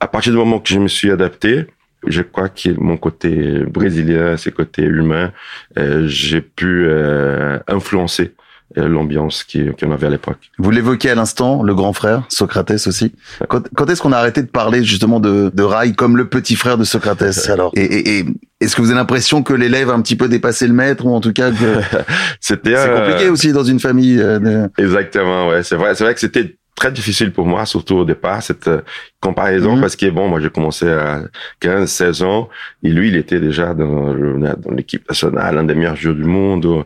à 0.00 0.08
partir 0.08 0.32
du 0.32 0.38
moment 0.38 0.58
que 0.60 0.68
je 0.68 0.78
me 0.78 0.88
suis 0.88 1.10
adapté, 1.10 1.66
je 2.06 2.22
crois 2.22 2.48
que 2.48 2.70
mon 2.78 2.96
côté 2.96 3.64
brésilien, 3.64 4.36
ses 4.36 4.52
côtés 4.52 4.82
humains, 4.82 5.32
euh, 5.78 6.06
j'ai 6.06 6.40
pu 6.40 6.84
euh, 6.86 7.58
influencer 7.66 8.34
l'ambiance 8.76 9.44
qu'on 9.44 9.92
avait 9.92 10.06
à 10.06 10.10
l'époque. 10.10 10.50
Vous 10.58 10.70
l'évoquez 10.70 11.10
à 11.10 11.14
l'instant, 11.14 11.62
le 11.62 11.74
grand 11.74 11.92
frère, 11.92 12.24
Socrates 12.28 12.86
aussi. 12.86 13.12
Quand, 13.48 13.62
quand 13.74 13.88
est-ce 13.88 14.02
qu'on 14.02 14.12
a 14.12 14.18
arrêté 14.18 14.42
de 14.42 14.48
parler 14.48 14.84
justement 14.84 15.20
de, 15.20 15.50
de 15.52 15.62
Rai 15.62 15.92
comme 15.92 16.16
le 16.16 16.28
petit 16.28 16.54
frère 16.54 16.76
de 16.76 16.84
Socrates 16.84 17.22
alors? 17.48 17.72
Et, 17.74 17.82
et, 17.82 18.18
et 18.18 18.26
est-ce 18.60 18.76
que 18.76 18.82
vous 18.82 18.88
avez 18.88 18.98
l'impression 18.98 19.42
que 19.42 19.54
l'élève 19.54 19.88
a 19.90 19.94
un 19.94 20.00
petit 20.00 20.16
peu 20.16 20.28
dépassé 20.28 20.66
le 20.66 20.74
maître 20.74 21.06
ou 21.06 21.14
en 21.14 21.20
tout 21.20 21.32
cas 21.32 21.50
que 21.50 21.80
c'était 22.40 22.76
c'est 22.76 22.92
compliqué 22.92 23.26
euh... 23.26 23.32
aussi 23.32 23.52
dans 23.52 23.64
une 23.64 23.80
famille 23.80 24.20
euh, 24.20 24.38
de... 24.38 24.68
Exactement, 24.78 25.48
ouais, 25.48 25.62
c'est 25.62 25.76
vrai, 25.76 25.94
c'est 25.94 26.04
vrai 26.04 26.14
que 26.14 26.20
c'était 26.20 26.57
très 26.78 26.92
difficile 26.92 27.32
pour 27.32 27.44
moi, 27.44 27.66
surtout 27.66 27.96
au 27.96 28.04
départ, 28.04 28.40
cette 28.42 28.68
euh, 28.68 28.82
comparaison, 29.20 29.76
mmh. 29.76 29.80
parce 29.80 29.96
que 29.96 30.06
bon, 30.10 30.28
moi 30.28 30.40
j'ai 30.40 30.50
commencé 30.50 30.88
à 30.88 31.22
15, 31.60 31.90
16 31.90 32.22
ans, 32.22 32.48
et 32.84 32.90
lui, 32.90 33.08
il 33.08 33.16
était 33.16 33.40
déjà 33.40 33.74
dans, 33.74 34.14
dans 34.14 34.70
l'équipe 34.70 35.08
nationale, 35.08 35.58
un 35.58 35.64
des 35.64 35.74
meilleurs 35.74 35.96
joueurs 35.96 36.14
du 36.14 36.24
monde, 36.24 36.84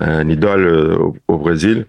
un 0.00 0.28
idole 0.28 0.66
euh, 0.66 0.96
au, 0.96 1.16
au 1.28 1.38
Brésil. 1.38 1.86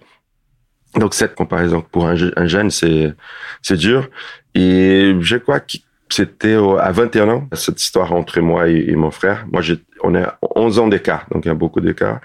Donc 0.99 1.13
cette 1.13 1.35
comparaison 1.35 1.81
pour 1.81 2.07
un, 2.07 2.15
un 2.35 2.47
jeune, 2.47 2.71
c'est 2.71 3.13
c'est 3.61 3.77
dur. 3.77 4.09
Et 4.53 5.15
je 5.19 5.37
crois 5.37 5.59
que 5.61 5.77
c'était 6.09 6.57
à 6.79 6.91
21 6.91 7.29
ans, 7.29 7.47
cette 7.53 7.81
histoire 7.81 8.13
entre 8.13 8.39
moi 8.41 8.69
et, 8.69 8.85
et 8.89 8.95
mon 8.95 9.11
frère. 9.11 9.45
Moi, 9.51 9.61
on 10.03 10.15
a 10.15 10.37
11 10.55 10.79
ans 10.79 10.87
d'écart, 10.87 11.25
donc 11.31 11.45
il 11.45 11.47
y 11.47 11.51
a 11.51 11.55
beaucoup 11.55 11.81
d'écart. 11.81 12.19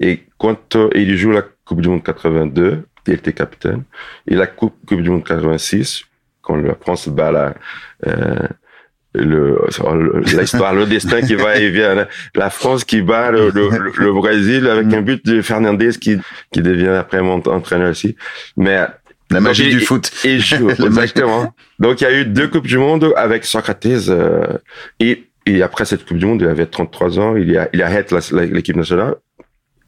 Et 0.00 0.24
quand 0.38 0.76
euh, 0.76 0.88
il 0.94 1.16
joue 1.16 1.30
la 1.30 1.42
Coupe 1.64 1.80
du 1.80 1.88
Monde 1.88 2.02
82, 2.02 2.84
il 3.06 3.14
était 3.14 3.32
capitaine. 3.32 3.82
Et 4.26 4.34
la 4.34 4.46
Coupe, 4.46 4.74
coupe 4.86 5.02
du 5.02 5.10
Monde 5.10 5.24
86, 5.24 6.04
quand 6.40 6.56
la 6.56 6.74
France 6.74 7.08
bat 7.08 7.32
la, 7.32 7.54
euh, 8.06 8.48
le, 9.14 9.58
l'histoire, 10.24 10.74
le 10.74 10.86
destin 10.86 11.20
qui 11.20 11.34
va 11.34 11.56
et 11.56 11.70
vient. 11.70 12.06
La 12.34 12.50
France 12.50 12.84
qui 12.84 13.02
bat 13.02 13.30
le, 13.30 13.50
le, 13.50 13.92
le 13.96 14.12
Brésil 14.12 14.66
avec 14.68 14.92
un 14.92 15.02
but 15.02 15.24
de 15.26 15.42
Fernandez 15.42 15.90
qui, 16.00 16.18
qui 16.52 16.62
devient 16.62 16.88
après 16.88 17.22
mon 17.22 17.42
entraîneur 17.46 17.90
aussi. 17.90 18.16
Mais 18.56 18.86
la 19.30 19.40
magie 19.40 19.70
du 19.70 19.80
foot. 19.80 20.10
Et 20.24 20.38
joue, 20.38 20.70
exactement. 20.86 21.54
Donc 21.78 22.00
il 22.00 22.04
y 22.04 22.06
a 22.06 22.20
eu 22.20 22.24
deux 22.24 22.48
coupes 22.48 22.66
du 22.66 22.78
monde 22.78 23.12
avec 23.16 23.44
Socrates 23.44 23.86
euh, 24.08 24.58
et 25.00 25.26
et 25.46 25.62
après 25.62 25.84
cette 25.84 26.04
Coupe 26.04 26.18
du 26.18 26.26
Monde, 26.26 26.42
il 26.42 26.48
avait 26.48 26.66
33 26.66 27.18
ans, 27.18 27.36
il, 27.36 27.56
a, 27.58 27.68
il 27.72 27.82
arrête 27.82 28.12
l'équipe 28.32 28.76
nationale. 28.76 29.16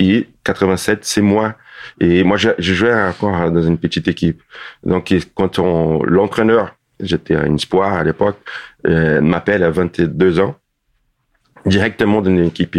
Et 0.00 0.27
87, 0.42 1.05
c'est 1.05 1.20
moi 1.20 1.55
et 2.01 2.25
moi, 2.25 2.37
je, 2.37 2.51
jouais 2.59 2.94
encore 2.94 3.51
dans 3.51 3.62
une 3.62 3.79
petite 3.79 4.09
équipe. 4.09 4.42
Donc, 4.85 5.14
quand 5.35 5.59
on, 5.59 6.03
l'entraîneur, 6.05 6.77
j'étais 7.01 7.35
un 7.35 7.55
espoir 7.55 7.94
à 7.94 8.05
l'époque, 8.05 8.38
euh, 8.87 9.20
m'appelle 9.20 9.62
à 9.62 9.70
22 9.70 10.40
ans, 10.40 10.57
directement 11.66 12.20
d'une 12.20 12.44
équipe 12.44 12.77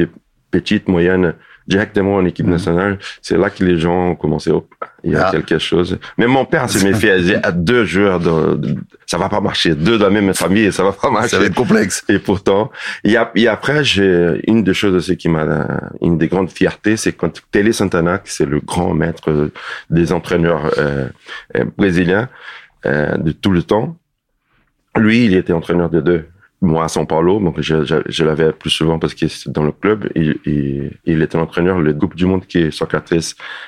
petite, 0.51 0.87
moyenne, 0.87 1.33
directement 1.67 2.15
en 2.15 2.25
équipe 2.25 2.47
nationale. 2.47 2.99
C'est 3.21 3.37
là 3.37 3.49
que 3.49 3.63
les 3.63 3.77
gens 3.79 4.11
ont 4.11 4.15
commencé, 4.15 4.51
oh, 4.51 4.67
il 5.03 5.13
y 5.13 5.15
a 5.15 5.27
ah. 5.27 5.31
quelque 5.31 5.57
chose. 5.57 5.97
Mais 6.17 6.27
mon 6.27 6.45
père 6.45 6.69
s'est 6.69 6.87
méfié 6.87 7.35
à 7.43 7.51
deux 7.51 7.85
joueurs, 7.85 8.19
de, 8.19 8.55
de, 8.55 8.75
ça 9.05 9.17
va 9.17 9.29
pas 9.29 9.41
marcher. 9.41 9.75
Deux 9.75 9.97
dans 9.97 10.05
la 10.05 10.21
même 10.21 10.33
famille, 10.33 10.71
ça 10.71 10.83
va 10.83 10.91
pas 10.91 11.09
marcher. 11.09 11.29
Ça 11.29 11.39
va 11.39 11.45
être 11.45 11.55
complexe. 11.55 12.03
Et 12.09 12.19
pourtant, 12.19 12.71
et, 13.03 13.15
et 13.35 13.47
après, 13.47 13.83
j'ai 13.83 14.41
une 14.47 14.63
des 14.63 14.73
choses 14.73 14.95
aussi 14.95 15.17
qui 15.17 15.29
m'a, 15.29 15.45
une 16.01 16.17
des 16.17 16.27
grandes 16.27 16.49
fiertés, 16.49 16.97
c'est 16.97 17.13
quand 17.13 17.41
Télé 17.51 17.71
Santana, 17.71 18.19
qui 18.19 18.31
c'est 18.31 18.45
le 18.45 18.59
grand 18.59 18.93
maître 18.93 19.51
des 19.89 20.11
entraîneurs 20.11 20.71
euh, 20.77 21.07
brésiliens 21.77 22.29
euh, 22.85 23.17
de 23.17 23.31
tout 23.31 23.51
le 23.51 23.63
temps, 23.63 23.97
lui, 24.95 25.25
il 25.25 25.35
était 25.35 25.53
entraîneur 25.53 25.89
des 25.89 26.01
deux 26.01 26.25
moi 26.65 26.83
à 26.83 26.87
São 26.87 27.05
Paulo, 27.05 27.39
donc 27.39 27.61
je, 27.61 27.83
je, 27.85 27.95
je 28.05 28.23
l'avais 28.23 28.51
plus 28.51 28.69
souvent 28.69 28.99
parce 28.99 29.13
qu'il 29.13 29.27
était 29.27 29.49
dans 29.49 29.63
le 29.63 29.71
club. 29.71 30.09
Il, 30.15 30.37
il, 30.45 30.91
il 31.05 31.21
était 31.21 31.37
l'entraîneur 31.37 31.79
le 31.79 31.93
Coupe 31.93 32.15
du 32.15 32.25
Monde 32.25 32.45
qui 32.45 32.71
Socrates 32.71 33.13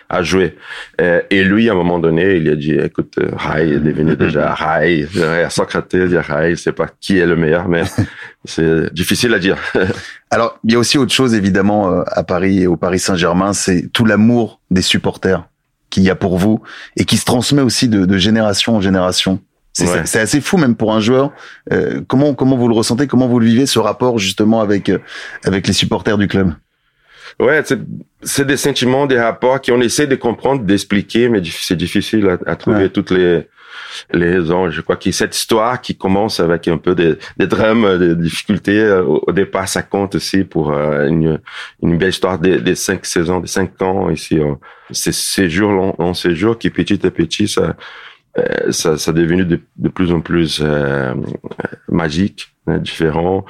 a 0.09 0.23
joué. 0.23 0.55
Euh, 1.01 1.21
et 1.29 1.43
lui, 1.43 1.69
à 1.69 1.73
un 1.73 1.75
moment 1.75 1.99
donné, 1.99 2.35
il 2.35 2.49
a 2.49 2.55
dit, 2.55 2.73
écoute, 2.73 3.19
Rai 3.33 3.69
est 3.69 3.79
devenu 3.79 4.15
déjà 4.17 4.53
Rai. 4.53 5.07
Socrates, 5.49 5.93
il 5.93 6.09
dit 6.09 6.17
Rai, 6.17 6.55
c'est 6.55 6.73
pas 6.73 6.87
qui 6.99 7.17
est 7.17 7.25
le 7.25 7.35
meilleur, 7.35 7.67
mais 7.67 7.83
c'est 8.45 8.93
difficile 8.93 9.33
à 9.33 9.39
dire. 9.39 9.57
Alors, 10.29 10.59
il 10.63 10.73
y 10.73 10.75
a 10.75 10.79
aussi 10.79 10.97
autre 10.97 11.13
chose, 11.13 11.33
évidemment, 11.33 11.91
euh, 11.91 12.03
à 12.07 12.23
Paris 12.23 12.63
et 12.63 12.67
au 12.67 12.77
Paris 12.77 12.99
Saint-Germain, 12.99 13.53
c'est 13.53 13.89
tout 13.93 14.05
l'amour 14.05 14.59
des 14.71 14.81
supporters 14.81 15.47
qu'il 15.89 16.03
y 16.03 16.09
a 16.09 16.15
pour 16.15 16.37
vous 16.37 16.61
et 16.97 17.05
qui 17.05 17.17
se 17.17 17.25
transmet 17.25 17.61
aussi 17.61 17.87
de, 17.87 18.05
de 18.05 18.17
génération 18.17 18.75
en 18.75 18.81
génération. 18.81 19.39
C'est 19.85 20.17
ouais. 20.17 20.21
assez 20.21 20.41
fou 20.41 20.57
même 20.57 20.75
pour 20.75 20.93
un 20.93 20.99
joueur. 20.99 21.31
Euh, 21.71 22.01
comment 22.07 22.33
comment 22.33 22.57
vous 22.57 22.67
le 22.67 22.73
ressentez 22.73 23.05
Comment 23.05 23.27
vous 23.27 23.39
le 23.39 23.45
vivez 23.45 23.67
ce 23.67 23.77
rapport 23.77 24.17
justement 24.17 24.59
avec 24.61 24.89
euh, 24.89 24.97
avec 25.43 25.67
les 25.67 25.73
supporters 25.73 26.17
du 26.17 26.27
club? 26.27 26.53
Ouais, 27.39 27.61
c'est 28.23 28.47
des 28.47 28.57
sentiments, 28.57 29.05
des 29.05 29.19
rapports 29.19 29.61
qu'on 29.61 29.79
essaie 29.81 30.07
de 30.07 30.15
comprendre, 30.15 30.63
d'expliquer, 30.63 31.29
mais 31.29 31.41
c'est 31.45 31.75
difficile 31.75 32.27
à, 32.27 32.51
à 32.51 32.55
trouver 32.55 32.83
ouais. 32.83 32.89
toutes 32.89 33.11
les 33.11 33.47
les 34.11 34.31
raisons. 34.31 34.69
Je 34.69 34.81
crois 34.81 34.95
que 34.95 35.11
cette 35.11 35.35
histoire 35.35 35.81
qui 35.81 35.95
commence 35.95 36.39
avec 36.39 36.67
un 36.67 36.77
peu 36.77 36.95
des, 36.95 37.15
des 37.37 37.47
drames, 37.47 37.97
des 37.97 38.15
difficultés, 38.15 38.79
euh, 38.79 39.03
au, 39.03 39.23
au, 39.27 39.31
départ, 39.31 39.67
ça 39.67 39.83
compte 39.83 40.15
aussi 40.15 40.43
pour 40.43 40.71
euh, 40.71 41.07
une, 41.07 41.39
une 41.83 41.97
belle 41.97 42.09
histoire 42.09 42.39
des, 42.39 42.59
des, 42.59 42.75
cinq 42.75 43.05
saisons, 43.05 43.39
des 43.39 43.47
cinq 43.47 43.81
ans 43.81 44.09
ici. 44.09 44.39
C'est 44.91 45.13
ces 45.13 45.49
jours 45.49 45.71
long, 45.71 45.95
long 45.99 46.13
séjour 46.13 46.57
qui 46.57 46.69
petit 46.69 47.05
à 47.05 47.11
petit, 47.11 47.47
ça 47.47 47.61
euh, 47.61 47.73
ça, 48.69 48.97
ça 48.97 49.11
est 49.11 49.13
devenu 49.13 49.45
de, 49.45 49.59
de 49.77 49.89
plus 49.89 50.11
en 50.11 50.21
plus 50.21 50.61
euh, 50.63 51.13
magique, 51.89 52.53
hein, 52.67 52.77
différent. 52.77 53.45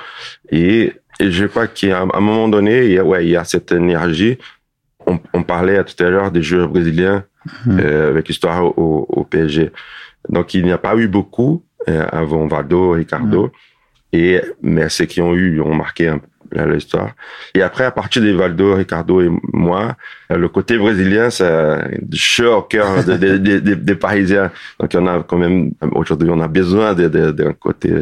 Et, 0.50 0.94
et 1.20 1.32
je 1.32 1.46
crois 1.46 1.68
qu'à 1.68 2.02
un 2.02 2.20
moment 2.20 2.48
donné, 2.48 2.86
il 2.86 2.92
y 2.92 2.98
a, 2.98 3.04
ouais, 3.04 3.26
il 3.26 3.32
y 3.32 3.36
a 3.36 3.44
cette 3.44 3.72
énergie. 3.72 4.38
On, 5.06 5.20
on 5.34 5.44
parlait 5.44 5.84
tout 5.84 6.02
à 6.04 6.10
l'heure 6.10 6.32
des 6.32 6.44
joueurs 6.44 6.70
brésiliens 6.70 7.26
mmh. 7.66 7.80
euh, 7.80 8.10
avec 8.10 8.28
l'histoire 8.28 8.66
au, 8.66 9.06
au, 9.10 9.24
PSG. 9.24 9.72
Donc, 10.30 10.54
il 10.54 10.66
n'y 10.66 10.72
a 10.72 10.78
pas 10.78 10.96
eu 10.96 11.08
beaucoup 11.08 11.64
euh, 11.88 12.06
avant 12.12 12.48
Valdo, 12.48 12.92
Ricardo. 12.92 13.48
Mmh. 13.48 13.52
Et, 14.14 14.42
mais 14.62 14.90
ceux 14.90 15.06
qui 15.06 15.22
ont 15.22 15.34
eu, 15.34 15.60
ont 15.62 15.76
marqué 15.76 16.08
un, 16.08 16.22
l'histoire. 16.52 17.12
Et 17.54 17.62
après, 17.62 17.86
à 17.86 17.92
partir 17.92 18.22
de 18.22 18.32
Valdo, 18.32 18.76
Ricardo 18.76 19.22
et 19.22 19.30
moi, 19.54 19.96
le 20.30 20.48
côté 20.50 20.78
brésilien, 20.78 21.30
ça 21.30 21.88
chaud 22.14 22.58
au 22.58 22.62
cœur 22.62 23.04
des, 23.04 23.40
des, 23.40 23.96
Parisiens. 23.96 24.52
Donc, 24.80 24.92
on 24.96 25.08
a 25.08 25.24
quand 25.24 25.38
même, 25.38 25.72
aujourd'hui, 25.94 26.30
on 26.32 26.42
a 26.42 26.48
besoin 26.48 26.94
d'un 26.94 27.54
côté 27.54 27.94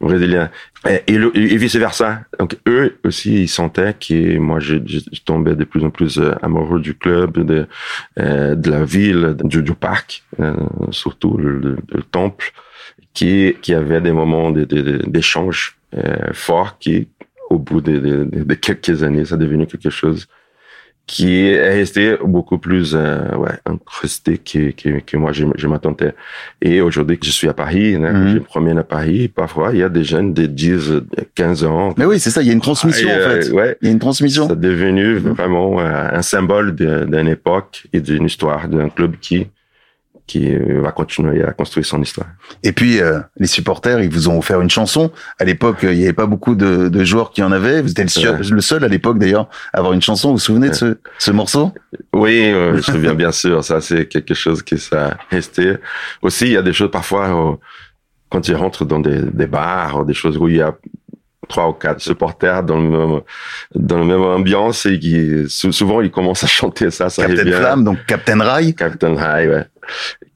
brésilien. 0.00 0.50
Et, 0.86 1.02
et, 1.06 1.56
vice 1.56 1.76
versa. 1.76 2.20
Donc, 2.38 2.56
eux 2.68 2.98
aussi, 3.04 3.42
ils 3.42 3.48
sentaient 3.48 3.94
que 3.94 4.38
moi, 4.38 4.60
je, 4.60 4.76
je, 4.86 5.00
tombais 5.24 5.56
de 5.56 5.64
plus 5.64 5.84
en 5.84 5.90
plus 5.90 6.18
euh, 6.18 6.34
amoureux 6.40 6.80
du 6.80 6.94
club, 6.94 7.38
de, 7.44 7.66
euh, 8.18 8.54
de 8.54 8.70
la 8.70 8.84
ville, 8.84 9.36
du, 9.42 9.62
parc, 9.74 10.22
euh, 10.40 10.54
surtout 10.90 11.36
le, 11.36 11.58
le, 11.58 11.76
le 11.92 12.02
temple 12.02 12.52
qui, 13.12 13.56
qui 13.60 13.74
avait 13.74 14.00
des 14.00 14.12
moments 14.12 14.52
d'échange 14.52 15.76
euh, 15.96 16.32
forts 16.32 16.78
qui, 16.78 17.08
au 17.50 17.58
bout 17.58 17.80
de, 17.80 17.98
de, 17.98 18.44
de, 18.44 18.54
quelques 18.54 19.02
années, 19.02 19.24
ça 19.24 19.34
est 19.36 19.38
devenu 19.38 19.66
quelque 19.66 19.90
chose 19.90 20.26
qui 21.08 21.46
est 21.46 21.70
resté 21.70 22.16
beaucoup 22.22 22.58
plus 22.58 22.94
euh, 22.94 23.34
ouais, 23.36 23.58
incrusté 23.64 24.36
que, 24.36 24.72
que, 24.72 25.00
que 25.00 25.16
moi 25.16 25.32
je, 25.32 25.46
je 25.56 25.66
m'attendais. 25.66 26.14
Et 26.60 26.82
aujourd'hui 26.82 27.18
que 27.18 27.24
je 27.24 27.30
suis 27.30 27.48
à 27.48 27.54
Paris, 27.54 27.94
hein, 27.94 28.00
mm 28.00 28.16
-hmm. 28.16 28.28
je 28.28 28.34
me 28.34 28.40
promène 28.40 28.78
à 28.78 28.84
Paris, 28.84 29.28
parfois 29.28 29.66
il 29.72 29.78
y 29.78 29.82
a 29.82 29.88
des 29.88 30.04
jeunes 30.04 30.34
de 30.34 30.44
10, 30.44 30.92
15 31.34 31.64
ans. 31.64 31.94
Mais 31.96 32.04
oui, 32.10 32.20
c'est 32.20 32.30
ça, 32.34 32.42
il 32.42 32.48
y 32.48 32.50
a 32.50 32.56
une 32.60 32.66
transmission 32.70 33.08
et, 33.08 33.14
en 33.18 33.28
fait. 33.28 33.48
Euh, 33.48 33.58
ouais, 33.58 33.70
il 33.80 33.84
y 33.86 33.90
a 33.90 33.92
une 33.92 34.04
transmission. 34.06 34.44
C'est 34.48 34.60
devenu 34.60 35.06
vraiment 35.38 35.80
euh, 35.80 36.20
un 36.20 36.24
symbole 36.34 36.68
d'une 36.74 37.28
époque 37.38 37.74
et 37.94 38.00
d'une 38.08 38.26
histoire 38.26 38.68
d'un 38.68 38.90
club 38.96 39.12
qui 39.26 39.38
qui 40.28 40.54
va 40.54 40.92
continuer 40.92 41.42
à 41.42 41.52
construire 41.52 41.86
son 41.86 42.00
histoire. 42.00 42.28
Et 42.62 42.72
puis 42.72 43.00
euh, 43.00 43.18
les 43.38 43.46
supporters, 43.46 44.00
ils 44.00 44.10
vous 44.10 44.28
ont 44.28 44.38
offert 44.38 44.60
une 44.60 44.70
chanson. 44.70 45.10
À 45.40 45.44
l'époque, 45.44 45.78
il 45.82 45.96
n'y 45.96 46.04
avait 46.04 46.12
pas 46.12 46.26
beaucoup 46.26 46.54
de, 46.54 46.88
de, 46.88 47.04
joueurs 47.04 47.32
qui 47.32 47.42
en 47.42 47.50
avaient. 47.50 47.80
Vous 47.80 47.90
étiez 47.90 48.04
le, 48.04 48.10
seul, 48.10 48.40
le 48.48 48.60
seul 48.60 48.84
à 48.84 48.88
l'époque 48.88 49.18
d'ailleurs 49.18 49.48
à 49.72 49.78
avoir 49.78 49.94
une 49.94 50.02
chanson. 50.02 50.28
Vous 50.28 50.34
vous 50.34 50.40
souvenez 50.40 50.68
de 50.68 50.74
ce, 50.74 50.98
ce 51.18 51.30
morceau? 51.30 51.72
Oui, 52.12 52.44
euh, 52.44 52.72
je 52.72 52.76
me 52.76 52.82
souviens 52.82 53.14
bien 53.14 53.32
sûr. 53.32 53.64
Ça, 53.64 53.80
c'est 53.80 54.06
quelque 54.06 54.34
chose 54.34 54.62
qui 54.62 54.78
ça 54.78 55.16
resté. 55.30 55.76
Aussi, 56.20 56.46
il 56.46 56.52
y 56.52 56.56
a 56.58 56.62
des 56.62 56.74
choses 56.74 56.90
parfois 56.90 57.28
euh, 57.28 57.56
quand 58.28 58.46
ils 58.46 58.54
rentrent 58.54 58.84
dans 58.84 59.00
des, 59.00 59.22
des 59.22 59.46
bars, 59.46 60.04
des 60.04 60.14
choses 60.14 60.36
où 60.36 60.46
il 60.46 60.56
y 60.56 60.62
a 60.62 60.76
trois 61.48 61.68
ou 61.68 61.72
quatre 61.72 62.00
supporters 62.00 62.62
dans 62.62 62.78
le 62.78 62.88
même 62.88 63.20
dans 63.74 63.98
la 63.98 64.04
même 64.04 64.22
ambiance 64.22 64.86
et 64.86 64.98
qui 64.98 65.44
souvent 65.48 66.00
ils 66.00 66.10
commencent 66.10 66.44
à 66.44 66.46
chanter 66.46 66.90
ça 66.90 67.10
ça 67.10 67.26
Captain 67.26 67.52
Flamme 67.52 67.84
donc 67.84 67.98
Captain 68.06 68.40
Rai. 68.40 68.74
Captain 68.74 69.14
Rai 69.14 69.48
ouais. 69.48 69.64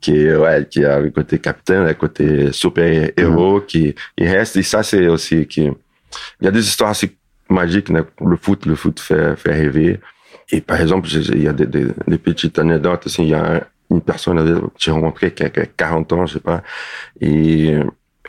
Qui 0.00 0.32
ouais 0.32 0.66
qui 0.68 0.84
a 0.84 0.98
le 0.98 1.10
côté 1.10 1.38
capitaine 1.38 1.84
le 1.84 1.94
côté 1.94 2.52
super 2.52 3.10
héros 3.16 3.58
mm. 3.58 3.66
qui 3.66 3.94
il 4.18 4.28
reste. 4.28 4.56
Et 4.56 4.62
ça 4.62 4.82
c'est 4.82 5.06
aussi 5.06 5.46
qui 5.46 5.62
il 6.40 6.44
y 6.44 6.48
a 6.48 6.50
des 6.50 6.66
histoires 6.66 6.90
assez 6.90 7.16
magiques 7.48 7.88
le 7.90 8.36
foot 8.40 8.66
le 8.66 8.74
foot 8.74 8.98
fait 9.00 9.36
fait 9.36 9.52
rêver. 9.52 10.00
Et 10.50 10.60
par 10.60 10.80
exemple 10.80 11.08
il 11.12 11.42
y 11.42 11.48
a 11.48 11.52
des, 11.52 11.66
des, 11.66 11.86
des 12.06 12.18
petites 12.18 12.58
anecdotes 12.58 13.06
aussi. 13.06 13.22
Il 13.22 13.28
y 13.28 13.34
a 13.34 13.66
une 13.90 14.00
personne 14.00 14.38
que 14.44 14.68
j'ai 14.78 14.90
rencontré 14.90 15.32
qui 15.32 15.44
a 15.44 15.50
40 15.50 16.12
ans 16.12 16.26
je 16.26 16.34
sais 16.34 16.40
pas. 16.40 16.62
Et 17.20 17.78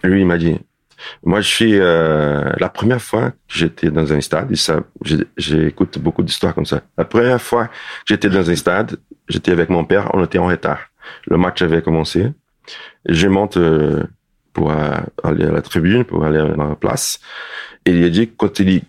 lui 0.04 0.22
il 0.22 0.26
m'a 0.26 0.38
dit 0.38 0.60
moi, 1.24 1.42
je 1.42 1.48
suis 1.48 1.80
euh, 1.80 2.52
la 2.58 2.70
première 2.70 3.02
fois 3.02 3.32
que 3.32 3.36
j'étais 3.48 3.90
dans 3.90 4.12
un 4.14 4.22
stade, 4.22 4.52
et 4.52 4.56
ça, 4.56 4.82
j'écoute 5.38 6.00
beaucoup 6.00 6.24
d'histoires 6.24 6.54
comme 6.56 6.66
ça. 6.66 6.82
La 6.98 7.06
première 7.06 7.42
fois 7.42 7.68
que 7.68 7.74
j'étais 8.06 8.30
dans 8.30 8.50
un 8.50 8.56
stade, 8.56 8.98
j'étais 9.28 9.52
avec 9.52 9.70
mon 9.70 9.86
père, 9.86 10.10
on 10.14 10.24
était 10.24 10.40
en 10.40 10.48
retard. 10.48 10.80
Le 11.28 11.38
match 11.38 11.62
avait 11.62 11.82
commencé. 11.82 12.32
Je 13.06 13.28
monte 13.28 13.58
euh, 13.58 14.04
pour 14.54 14.72
aller 14.72 15.46
à 15.46 15.52
la 15.52 15.62
tribune, 15.62 16.04
pour 16.06 16.24
aller 16.26 16.40
à 16.40 16.46
la 16.46 16.76
place, 16.76 17.20
et 17.86 17.92
il 17.92 18.04
a 18.04 18.10
dit 18.10 18.30
quand 18.38 18.60
il 18.60 18.84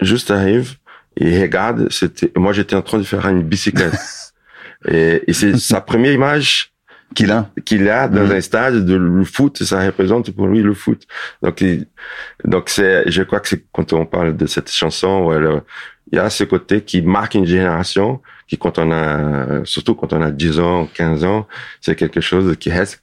juste 0.00 0.30
arrive, 0.30 0.76
il 1.16 1.40
regarde, 1.40 1.90
c'était, 1.90 2.30
moi 2.36 2.52
j'étais 2.52 2.76
en 2.76 2.82
train 2.82 2.98
de 2.98 3.02
faire 3.02 3.26
une 3.26 3.42
bicyclette. 3.42 3.98
et, 4.88 5.22
et 5.26 5.32
c'est 5.32 5.56
sa 5.56 5.80
première 5.80 6.12
image 6.12 6.72
qu'il 7.14 7.30
a 7.30 7.50
qu'il 7.64 7.88
a 7.88 8.08
dans 8.08 8.26
mmh. 8.26 8.32
un 8.32 8.40
stade 8.40 8.84
de 8.84 8.94
le 8.94 9.24
foot 9.24 9.62
ça 9.62 9.84
représente 9.84 10.30
pour 10.30 10.46
lui 10.46 10.62
le 10.62 10.74
foot. 10.74 11.06
Donc 11.42 11.60
il, 11.60 11.86
donc 12.44 12.68
c'est 12.68 13.10
je 13.10 13.22
crois 13.22 13.40
que 13.40 13.48
c'est 13.48 13.64
quand 13.72 13.92
on 13.92 14.06
parle 14.06 14.36
de 14.36 14.46
cette 14.46 14.70
chanson 14.70 15.32
elle, 15.32 15.62
il 16.12 16.16
y 16.16 16.18
a 16.18 16.30
ce 16.30 16.44
côté 16.44 16.82
qui 16.82 17.02
marque 17.02 17.34
une 17.34 17.46
génération 17.46 18.20
qui 18.46 18.56
quand 18.56 18.78
on 18.78 18.90
a 18.92 19.64
surtout 19.64 19.94
quand 19.94 20.12
on 20.12 20.22
a 20.22 20.30
10 20.30 20.60
ans 20.60 20.88
15 20.94 21.24
ans 21.24 21.46
c'est 21.80 21.94
quelque 21.96 22.20
chose 22.20 22.56
qui 22.58 22.70
reste 22.70 23.02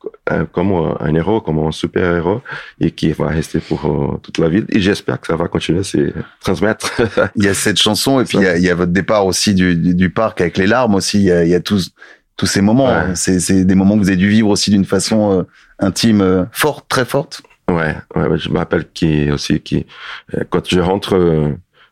comme 0.51 0.71
un 0.99 1.15
héros 1.15 1.41
comme 1.41 1.59
un 1.59 1.71
super 1.71 2.15
héros 2.15 2.41
et 2.79 2.91
qui 2.91 3.11
va 3.11 3.27
rester 3.27 3.59
pour 3.59 3.85
euh, 3.85 4.17
toute 4.23 4.37
la 4.39 4.49
vie. 4.49 4.63
Et 4.69 4.79
j'espère 4.79 5.19
que 5.19 5.27
ça 5.27 5.35
va 5.35 5.47
continuer 5.47 5.79
à 5.79 5.83
se 5.83 6.13
transmettre. 6.39 6.91
Il 7.35 7.43
y 7.43 7.47
a 7.47 7.53
cette 7.53 7.77
chanson 7.77 8.19
et 8.19 8.23
puis 8.23 8.39
il 8.39 8.43
y 8.43 8.47
a, 8.47 8.57
il 8.57 8.63
y 8.63 8.69
a 8.69 8.75
votre 8.75 8.91
départ 8.91 9.25
aussi 9.25 9.53
du, 9.53 9.75
du, 9.75 9.93
du, 9.93 10.09
parc 10.09 10.41
avec 10.41 10.57
les 10.57 10.67
larmes 10.67 10.95
aussi. 10.95 11.19
Il 11.19 11.25
y 11.25 11.31
a, 11.31 11.43
il 11.43 11.49
y 11.49 11.55
a 11.55 11.59
tous 11.59 11.93
tous 12.37 12.45
ces 12.45 12.61
moments. 12.61 12.87
Ouais. 12.87 13.15
C'est 13.15 13.65
des 13.65 13.75
moments 13.75 13.95
que 13.95 14.01
vous 14.01 14.09
avez 14.09 14.17
dû 14.17 14.29
vivre 14.29 14.49
aussi 14.49 14.71
d'une 14.71 14.85
façon 14.85 15.39
euh, 15.39 15.43
intime, 15.79 16.21
euh, 16.21 16.45
forte, 16.51 16.87
très 16.89 17.05
forte. 17.05 17.41
Ouais, 17.69 17.95
ouais, 18.15 18.27
ouais 18.27 18.37
je 18.37 18.49
me 18.49 18.57
rappelle 18.57 18.85
qui 18.93 19.31
aussi 19.31 19.59
qui 19.59 19.85
euh, 20.35 20.43
quand 20.49 20.67
je 20.67 20.79
rentre 20.79 21.15
euh, 21.15 21.51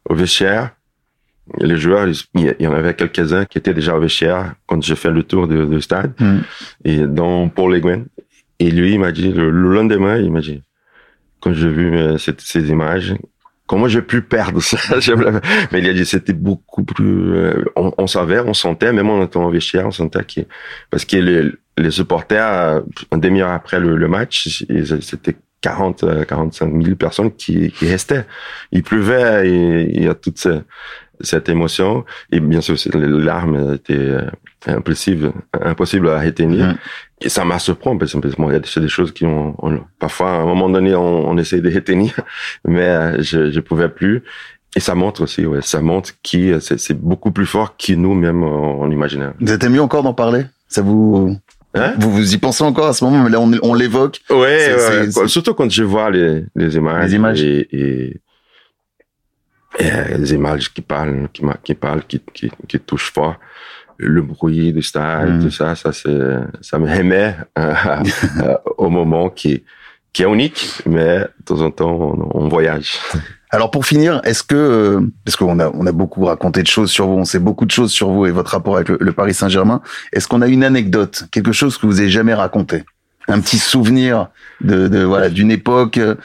au 0.10 0.16
vestiaire, 0.16 0.72
les 1.60 1.78
joueurs, 1.78 2.08
il 2.36 2.56
y 2.60 2.68
en 2.68 2.74
avait 2.74 2.94
quelques-uns 2.94 3.46
qui 3.46 3.58
étaient 3.58 3.74
déjà 3.74 3.98
au 3.98 4.00
vestiaire 4.00 4.54
quand 4.66 4.82
j'ai 4.82 4.96
fait 4.96 5.12
le 5.12 5.24
tour 5.24 5.48
du 5.48 5.82
stade 5.82 6.14
mm. 6.18 6.40
et 6.86 7.00
dans 7.00 7.50
Paul 7.50 7.74
Leguen. 7.74 8.06
Et 8.60 8.72
lui, 8.72 8.94
il 8.94 9.00
m'a 9.00 9.12
dit 9.12 9.30
le, 9.30 9.50
le, 9.50 9.74
lendemain, 9.74 10.18
il 10.18 10.32
m'a 10.32 10.40
dit 10.40 10.62
quand 11.42 11.52
j'ai 11.52 11.68
vu 11.68 12.18
cette, 12.18 12.40
ces 12.40 12.70
images, 12.70 13.14
comment 13.68 13.88
j'ai 13.88 14.02
pu 14.02 14.22
perdre 14.22 14.62
ça 14.62 14.78
Mais 15.72 15.80
il 15.80 15.90
a 15.90 15.94
dit 15.94 16.06
c'était 16.06 16.34
beaucoup 16.34 16.84
plus. 16.84 17.34
Euh, 17.34 17.64
on, 17.76 17.92
on, 17.98 18.08
savait, 18.08 18.40
on 18.40 18.54
sentait, 18.54 18.94
même 18.94 19.10
en 19.10 19.24
étant 19.24 19.46
en 19.46 19.50
vestiaire, 19.50 19.88
on 19.88 19.92
sentait 19.92 20.24
que 20.24 20.42
parce 20.90 21.06
que 21.06 21.18
les, 21.18 21.52
les 21.78 21.92
supporters, 21.92 22.54
euh, 22.54 22.82
un 23.12 23.18
demi-heure 23.18 23.52
après 23.52 23.80
le, 23.80 23.96
le 23.96 24.08
match, 24.08 24.66
c'était 25.02 25.36
40, 25.62 26.26
45 26.28 26.84
000 26.84 26.96
personnes 26.96 27.32
qui, 27.32 27.72
qui 27.72 27.88
restaient. 27.88 28.26
Il 28.72 28.84
pleuvait 28.84 29.50
et 29.50 29.96
il 29.96 30.04
y 30.04 30.08
a 30.10 30.14
toute 30.14 30.46
cette, 31.24 31.50
émotion. 31.50 32.06
Et 32.32 32.40
bien 32.40 32.62
sûr, 32.62 32.76
les 32.94 33.08
larmes 33.08 33.74
étaient 33.74 33.94
euh, 33.94 34.30
impossibles, 34.68 35.32
impossibles 35.62 36.10
à 36.10 36.20
retenir. 36.20 36.68
Mmh. 36.68 36.78
Et 37.22 37.30
ça 37.30 37.46
m'a 37.46 37.60
surpris 37.60 37.98
parce 37.98 38.14
que 38.14 38.20
il 38.20 38.54
y 38.54 38.56
a 38.56 38.60
des 38.60 38.88
choses 38.88 39.14
qui 39.14 39.26
ont, 39.26 39.56
on, 39.60 39.80
parfois 40.00 40.32
à 40.32 40.36
un 40.36 40.46
moment 40.46 40.70
donné 40.70 40.94
on, 40.94 41.30
on 41.30 41.38
essaie 41.38 41.62
de 41.62 41.74
retenir, 41.74 42.14
mais 42.68 42.82
euh, 42.82 43.22
je 43.22 43.52
je 43.52 43.60
pouvais 43.60 43.90
plus. 43.90 44.24
Et 44.76 44.80
ça 44.80 44.96
montre 44.96 45.22
aussi, 45.22 45.46
ouais, 45.46 45.62
ça 45.62 45.82
montre 45.82 46.12
qui 46.24 46.52
c'est 46.60 47.00
beaucoup 47.00 47.32
plus 47.32 47.46
fort 47.46 47.78
que 47.78 47.94
nous 47.94 48.16
même 48.16 48.44
on, 48.44 48.82
on 48.82 48.92
imaginait. 48.92 49.30
Vous 49.40 49.52
êtes 49.52 49.64
mieux 49.66 49.82
encore 49.82 50.04
d'en 50.04 50.14
parler? 50.14 50.46
Ça 50.68 50.82
vous 50.82 51.38
Hein? 51.76 51.94
vous 51.98 52.12
vous 52.12 52.34
y 52.34 52.38
pensez 52.38 52.64
encore 52.64 52.88
à 52.88 52.94
ce 52.94 53.04
moment, 53.04 53.24
mais 53.24 53.30
là 53.32 53.40
on, 53.40 53.52
on 53.64 53.74
l'évoque. 53.74 54.22
Ouais, 54.30 54.76
ouais 54.76 55.28
surtout 55.28 55.54
quand 55.56 55.70
je 55.70 55.84
vois 55.84 56.12
les, 56.12 56.44
les 56.56 56.76
images. 56.76 57.10
Les 57.10 57.16
images. 57.16 57.44
Et, 57.44 57.68
et, 57.72 58.22
et 59.80 60.18
les 60.18 60.34
images 60.34 60.74
qui 60.74 60.82
parlent, 60.82 61.28
qui, 61.34 61.42
qui 61.64 61.74
parlent, 61.74 62.04
qui, 62.04 62.22
qui, 62.34 62.52
qui 62.68 62.80
touchent 62.80 63.12
fort. 63.12 63.36
Le 63.98 64.22
bruit 64.22 64.74
du 64.74 64.82
stade, 64.82 65.36
mmh. 65.36 65.44
tout 65.44 65.52
ça, 65.52 65.76
ça 65.76 65.94
c'est, 65.94 66.20
ça 66.62 66.80
me 66.80 66.90
remet 66.90 67.36
euh, 67.60 68.58
au 68.78 68.90
moment 68.90 69.30
qui, 69.30 69.64
qui 70.12 70.24
est 70.24 70.26
unique, 70.26 70.82
mais 70.86 71.20
de 71.20 71.44
temps 71.46 71.62
en 71.62 71.72
temps 71.72 71.92
on, 71.92 72.30
on 72.34 72.48
voyage. 72.48 72.98
Alors 73.54 73.70
pour 73.70 73.86
finir, 73.86 74.20
est-ce 74.24 74.42
que 74.42 74.56
euh, 74.56 75.02
parce 75.24 75.36
qu'on 75.36 75.60
a 75.60 75.70
on 75.76 75.86
a 75.86 75.92
beaucoup 75.92 76.26
raconté 76.26 76.64
de 76.64 76.68
choses 76.68 76.90
sur 76.90 77.08
vous, 77.08 77.14
on 77.14 77.24
sait 77.24 77.38
beaucoup 77.38 77.66
de 77.66 77.72
choses 77.72 77.92
sur 77.92 78.10
vous 78.10 78.26
et 78.26 78.32
votre 78.32 78.52
rapport 78.52 78.76
avec 78.76 78.90
le, 78.90 78.98
le 79.00 79.12
Paris 79.14 79.36
Saint-Germain. 79.36 79.82
Est-ce 80.12 80.28
qu'on 80.28 80.42
a 80.42 80.48
une 80.48 80.64
anecdote, 80.64 81.26
quelque 81.32 81.52
chose 81.52 81.78
que 81.78 81.86
vous 81.86 82.00
avez 82.00 82.10
jamais 82.10 82.34
raconté, 82.34 82.84
un 83.28 83.40
petit 83.40 83.60
souvenir 83.60 84.30
de, 84.62 84.88
de 84.88 85.04
voilà 85.04 85.30
d'une 85.30 85.52
époque, 85.52 85.98
euh, 85.98 86.16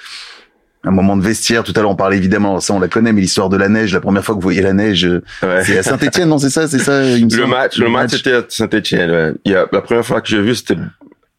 un 0.85 0.91
moment 0.91 1.17
de 1.17 1.23
vestiaire. 1.23 1.65
Tout 1.65 1.73
à 1.77 1.81
l'heure 1.81 1.91
on 1.91 1.97
parlait 1.97 2.17
évidemment, 2.17 2.61
ça 2.61 2.75
on 2.75 2.81
la 2.81 2.89
connaît, 2.89 3.13
mais 3.13 3.21
l'histoire 3.21 3.49
de 3.49 3.57
la 3.57 3.69
neige, 3.69 3.93
la 3.93 4.01
première 4.01 4.25
fois 4.25 4.35
que 4.35 4.41
vous 4.41 4.45
voyez 4.45 4.63
la 4.63 4.73
neige, 4.73 5.05
euh, 5.05 5.23
ouais. 5.43 5.65
c'est 5.65 5.79
à 5.79 5.83
Saint-Étienne, 5.83 6.29
non 6.29 6.39
C'est 6.39 6.51
ça, 6.51 6.69
c'est 6.69 6.79
ça. 6.79 7.03
le 7.03 7.47
match, 7.47 7.79
le, 7.79 7.89
match, 7.89 8.13
match 8.13 8.21
était 8.21 8.33
à 8.33 8.45
Saint-Étienne. 8.49 9.11
Ouais. 9.11 9.33
Il 9.45 9.53
y 9.53 9.55
a 9.55 9.67
la 9.71 9.81
première 9.81 10.05
fois 10.05 10.21
que 10.21 10.29
j'ai 10.29 10.41
vu, 10.41 10.55
c'était 10.55 10.77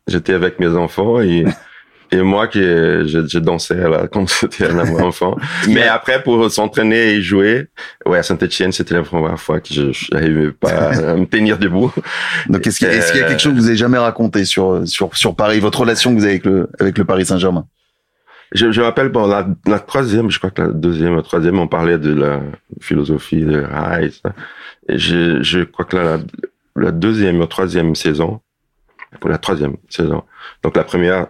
j'étais 0.08 0.34
avec 0.34 0.60
mes 0.60 0.68
enfants 0.68 1.22
et 1.22 1.46
et 2.12 2.22
moi 2.24 2.48
qui 2.48 2.60
je, 2.60 3.28
je 3.28 3.38
dansais 3.38 3.76
là 3.76 4.08
comme 4.08 4.28
c'était 4.28 4.66
un 4.66 4.80
enfant 4.80 5.38
mais 5.68 5.88
après 5.88 6.24
pour 6.24 6.50
s'entraîner 6.50 7.14
et 7.14 7.22
jouer 7.22 7.68
ouais 8.08 8.18
à 8.18 8.24
Saint-Etienne 8.24 8.72
c'était 8.72 8.96
la 8.96 9.04
première 9.04 9.40
fois 9.40 9.60
que 9.60 9.72
je 9.72 9.92
n'arrivais 10.12 10.52
pas 10.52 10.90
à 10.90 11.16
me 11.16 11.26
tenir 11.26 11.60
debout 11.60 11.94
donc 12.50 12.66
est-ce 12.66 12.80
qu'il 12.80 12.88
est 12.88 13.12
qu 13.12 13.18
y 13.20 13.22
a 13.22 13.28
quelque 13.28 13.40
chose 13.40 13.54
que 13.54 13.60
vous 13.60 13.68
avez 13.68 13.78
jamais 13.78 14.00
raconté 14.00 14.44
sur 14.44 14.88
sur 14.88 15.16
sur 15.16 15.36
Paris 15.36 15.60
votre 15.60 15.82
relation 15.82 16.12
que 16.12 16.18
vous 16.18 16.24
avez 16.24 16.34
avec 16.34 16.46
le 16.46 16.70
avec 16.80 16.98
le 16.98 17.06
Paris 17.06 17.26
Saint-Germain? 17.26 17.68
Je, 18.52 18.72
je 18.72 18.82
rappelle 18.82 19.10
bon 19.10 19.28
la, 19.28 19.48
la 19.66 19.80
troisième 19.80 20.30
je 20.30 20.38
crois 20.38 20.52
que 20.52 20.62
la 20.62 20.70
deuxième 20.70 21.16
la 21.16 21.22
troisième 21.22 21.60
on 21.60 21.68
parlait 21.68 21.98
de 21.98 22.14
la 22.14 22.42
philosophie 22.82 23.42
de 23.42 23.64
Rice 23.70 24.22
et 24.88 24.98
je 24.98 25.42
je 25.42 25.60
crois 25.62 25.86
que 25.86 25.96
la, 25.96 26.18
la 26.76 26.92
deuxième 26.92 27.40
ou 27.40 27.46
troisième 27.46 27.96
saison 27.96 28.42
pour 29.20 29.30
la 29.30 29.38
troisième 29.38 29.78
saison 29.90 30.24
donc 30.64 30.76
la 30.76 30.84
première 30.84 31.28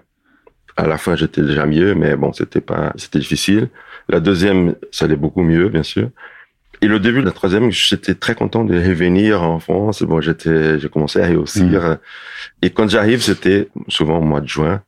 à 0.79 0.87
la 0.87 0.97
fin, 0.97 1.15
j'étais 1.15 1.41
déjà 1.41 1.65
mieux, 1.65 1.93
mais 1.93 2.15
bon, 2.15 2.31
c'était 2.31 2.61
pas, 2.61 2.93
c'était 2.95 3.19
difficile. 3.19 3.69
La 4.07 4.21
deuxième, 4.21 4.75
ça 4.91 5.05
allait 5.05 5.17
beaucoup 5.17 5.43
mieux, 5.43 5.67
bien 5.67 5.83
sûr. 5.83 6.09
Et 6.81 6.87
le 6.87 6.99
début 6.99 7.19
de 7.19 7.25
la 7.25 7.33
troisième, 7.33 7.69
j'étais 7.69 8.15
très 8.15 8.33
content 8.33 8.63
de 8.63 8.73
revenir 8.73 9.43
en 9.43 9.59
France. 9.59 10.03
Bon, 10.03 10.21
j'étais, 10.21 10.79
j'ai 10.79 10.87
commencé 10.87 11.19
à 11.21 11.25
réussir. 11.25 11.81
Mmh. 11.83 11.97
Et 12.61 12.69
quand 12.69 12.89
j'arrive, 12.89 13.21
c'était 13.21 13.67
souvent 13.89 14.19
au 14.19 14.21
mois 14.21 14.39
de 14.39 14.47
juin, 14.47 14.81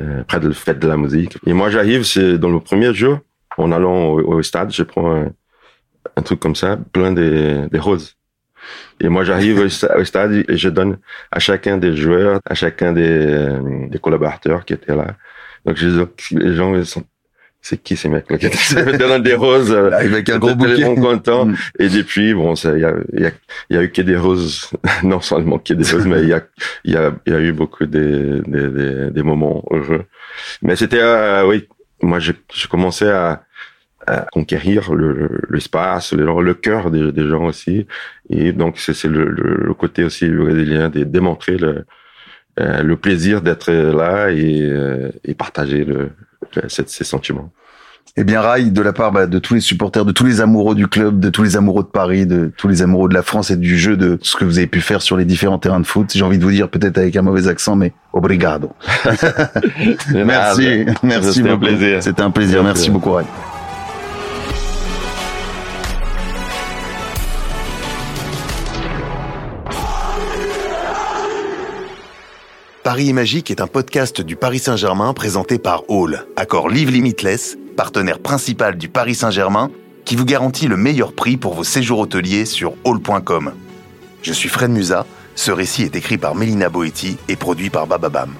euh, 0.00 0.24
près 0.24 0.40
de 0.40 0.48
la 0.48 0.54
fête 0.54 0.78
de 0.78 0.88
la 0.88 0.96
musique. 0.96 1.38
Et 1.46 1.52
moi, 1.52 1.70
j'arrive, 1.70 2.04
c'est 2.04 2.38
dans 2.38 2.50
le 2.50 2.60
premier 2.60 2.92
jour, 2.94 3.18
en 3.58 3.72
allant 3.72 4.12
au, 4.12 4.42
stade, 4.42 4.72
je 4.72 4.82
prends 4.82 5.26
un, 6.16 6.22
truc 6.22 6.40
comme 6.40 6.56
ça, 6.56 6.78
plein 6.92 7.12
de, 7.12 7.68
de 7.70 7.78
roses. 7.78 8.16
Et 9.00 9.08
moi, 9.08 9.24
j'arrive 9.24 9.58
au, 9.60 10.04
stade 10.04 10.32
et 10.48 10.56
je 10.56 10.68
donne 10.68 10.98
à 11.30 11.38
chacun 11.38 11.76
des 11.76 11.96
joueurs, 11.96 12.40
à 12.44 12.54
chacun 12.54 12.92
des, 12.92 13.58
des 13.88 13.98
collaborateurs 13.98 14.64
qui 14.64 14.74
étaient 14.74 14.94
là. 14.94 15.16
Donc, 15.64 15.80
les 15.80 16.54
gens 16.54 16.82
sont 16.84 17.04
c'est 17.62 17.80
qui 17.80 17.96
ces 17.96 18.08
mecs-là 18.08 18.38
qui 18.38 18.48
donnent 18.98 19.22
des 19.22 19.34
roses 19.34 19.72
avec 19.72 20.28
un 20.28 20.38
gros 20.38 20.54
bouquet. 20.54 20.94
content. 20.96 21.46
Mm. 21.46 21.56
et 21.78 21.88
depuis 21.88 22.34
bon 22.34 22.56
ça 22.56 22.72
il 22.76 22.80
y 22.80 22.84
a, 22.84 22.94
y, 23.14 23.26
a, 23.26 23.30
y 23.70 23.76
a 23.76 23.82
eu 23.84 23.90
que 23.90 24.02
des 24.02 24.16
roses. 24.16 24.70
Non 25.04 25.20
seulement 25.20 25.58
que 25.58 25.72
des 25.74 25.90
roses 25.90 26.06
mais 26.06 26.22
il 26.22 26.28
y 26.28 26.32
a 26.34 26.42
il 26.84 26.92
y 26.92 26.96
a 26.96 27.14
il 27.26 27.32
y 27.32 27.36
a 27.36 27.40
eu 27.40 27.52
beaucoup 27.52 27.86
des 27.86 28.40
des, 28.46 29.10
des, 29.10 29.22
moments 29.22 29.64
heureux. 29.70 30.04
Mais 30.60 30.76
c'était 30.76 31.00
euh, 31.00 31.46
oui 31.46 31.68
moi 32.02 32.18
je, 32.18 32.32
je 32.52 32.66
commençais 32.66 33.10
à, 33.10 33.44
à 34.06 34.26
conquérir 34.32 34.92
l'espace 35.50 36.12
le, 36.12 36.24
le, 36.24 36.42
le, 36.42 36.54
cœur 36.54 36.90
des, 36.90 37.12
des, 37.12 37.28
gens 37.28 37.44
aussi. 37.44 37.86
Et 38.28 38.52
donc 38.52 38.78
c'est 38.78 39.04
le, 39.04 39.24
le, 39.28 39.72
côté 39.74 40.02
aussi 40.02 40.28
brésilien 40.28 40.88
de 40.88 41.04
démontrer 41.04 41.56
le 41.58 41.84
euh, 42.60 42.82
le 42.82 42.96
plaisir 42.96 43.40
d'être 43.40 43.72
là 43.72 44.30
et, 44.30 44.60
euh, 44.60 45.10
et 45.24 45.32
partager 45.34 45.86
le 45.86 46.10
ces 46.68 47.04
sentiments. 47.04 47.50
Eh 48.16 48.24
bien, 48.24 48.42
Rai, 48.42 48.64
de 48.64 48.82
la 48.82 48.92
part 48.92 49.10
bah, 49.10 49.26
de 49.26 49.38
tous 49.38 49.54
les 49.54 49.60
supporters, 49.60 50.04
de 50.04 50.12
tous 50.12 50.26
les 50.26 50.42
amoureux 50.42 50.74
du 50.74 50.86
club, 50.86 51.18
de 51.18 51.30
tous 51.30 51.42
les 51.42 51.56
amoureux 51.56 51.82
de 51.82 51.88
Paris, 51.88 52.26
de 52.26 52.52
tous 52.58 52.68
les 52.68 52.82
amoureux 52.82 53.08
de 53.08 53.14
la 53.14 53.22
France 53.22 53.50
et 53.50 53.56
du 53.56 53.78
jeu, 53.78 53.96
de 53.96 54.18
ce 54.20 54.36
que 54.36 54.44
vous 54.44 54.58
avez 54.58 54.66
pu 54.66 54.82
faire 54.82 55.00
sur 55.00 55.16
les 55.16 55.24
différents 55.24 55.58
terrains 55.58 55.80
de 55.80 55.86
foot, 55.86 56.12
j'ai 56.14 56.22
envie 56.22 56.36
de 56.36 56.44
vous 56.44 56.50
dire 56.50 56.68
peut-être 56.68 56.98
avec 56.98 57.16
un 57.16 57.22
mauvais 57.22 57.48
accent, 57.48 57.74
mais 57.74 57.94
obrigado. 58.12 58.70
merci, 60.12 60.84
merci 61.02 61.32
C'était 61.32 61.48
un 61.48 61.58
plaisir. 61.58 62.02
C'était 62.02 62.22
un 62.22 62.30
plaisir. 62.30 62.62
Merci 62.62 62.90
beaucoup, 62.90 63.12
Rai. 63.12 63.24
Paris 72.82 73.12
Magique 73.12 73.52
est 73.52 73.60
un 73.60 73.68
podcast 73.68 74.20
du 74.20 74.34
Paris 74.34 74.58
Saint-Germain 74.58 75.14
présenté 75.14 75.60
par 75.60 75.84
Hall, 75.88 76.26
accord 76.34 76.68
Live 76.68 76.90
Limitless, 76.90 77.56
partenaire 77.76 78.18
principal 78.18 78.76
du 78.76 78.88
Paris 78.88 79.14
Saint-Germain, 79.14 79.70
qui 80.04 80.16
vous 80.16 80.24
garantit 80.24 80.66
le 80.66 80.76
meilleur 80.76 81.12
prix 81.12 81.36
pour 81.36 81.54
vos 81.54 81.62
séjours 81.62 82.00
hôteliers 82.00 82.44
sur 82.44 82.74
hall.com. 82.82 83.52
Je 84.22 84.32
suis 84.32 84.48
Fred 84.48 84.72
Musa, 84.72 85.06
ce 85.36 85.52
récit 85.52 85.84
est 85.84 85.94
écrit 85.94 86.18
par 86.18 86.34
Mélina 86.34 86.70
Boetti 86.70 87.18
et 87.28 87.36
produit 87.36 87.70
par 87.70 87.86
Bababam. 87.86 88.34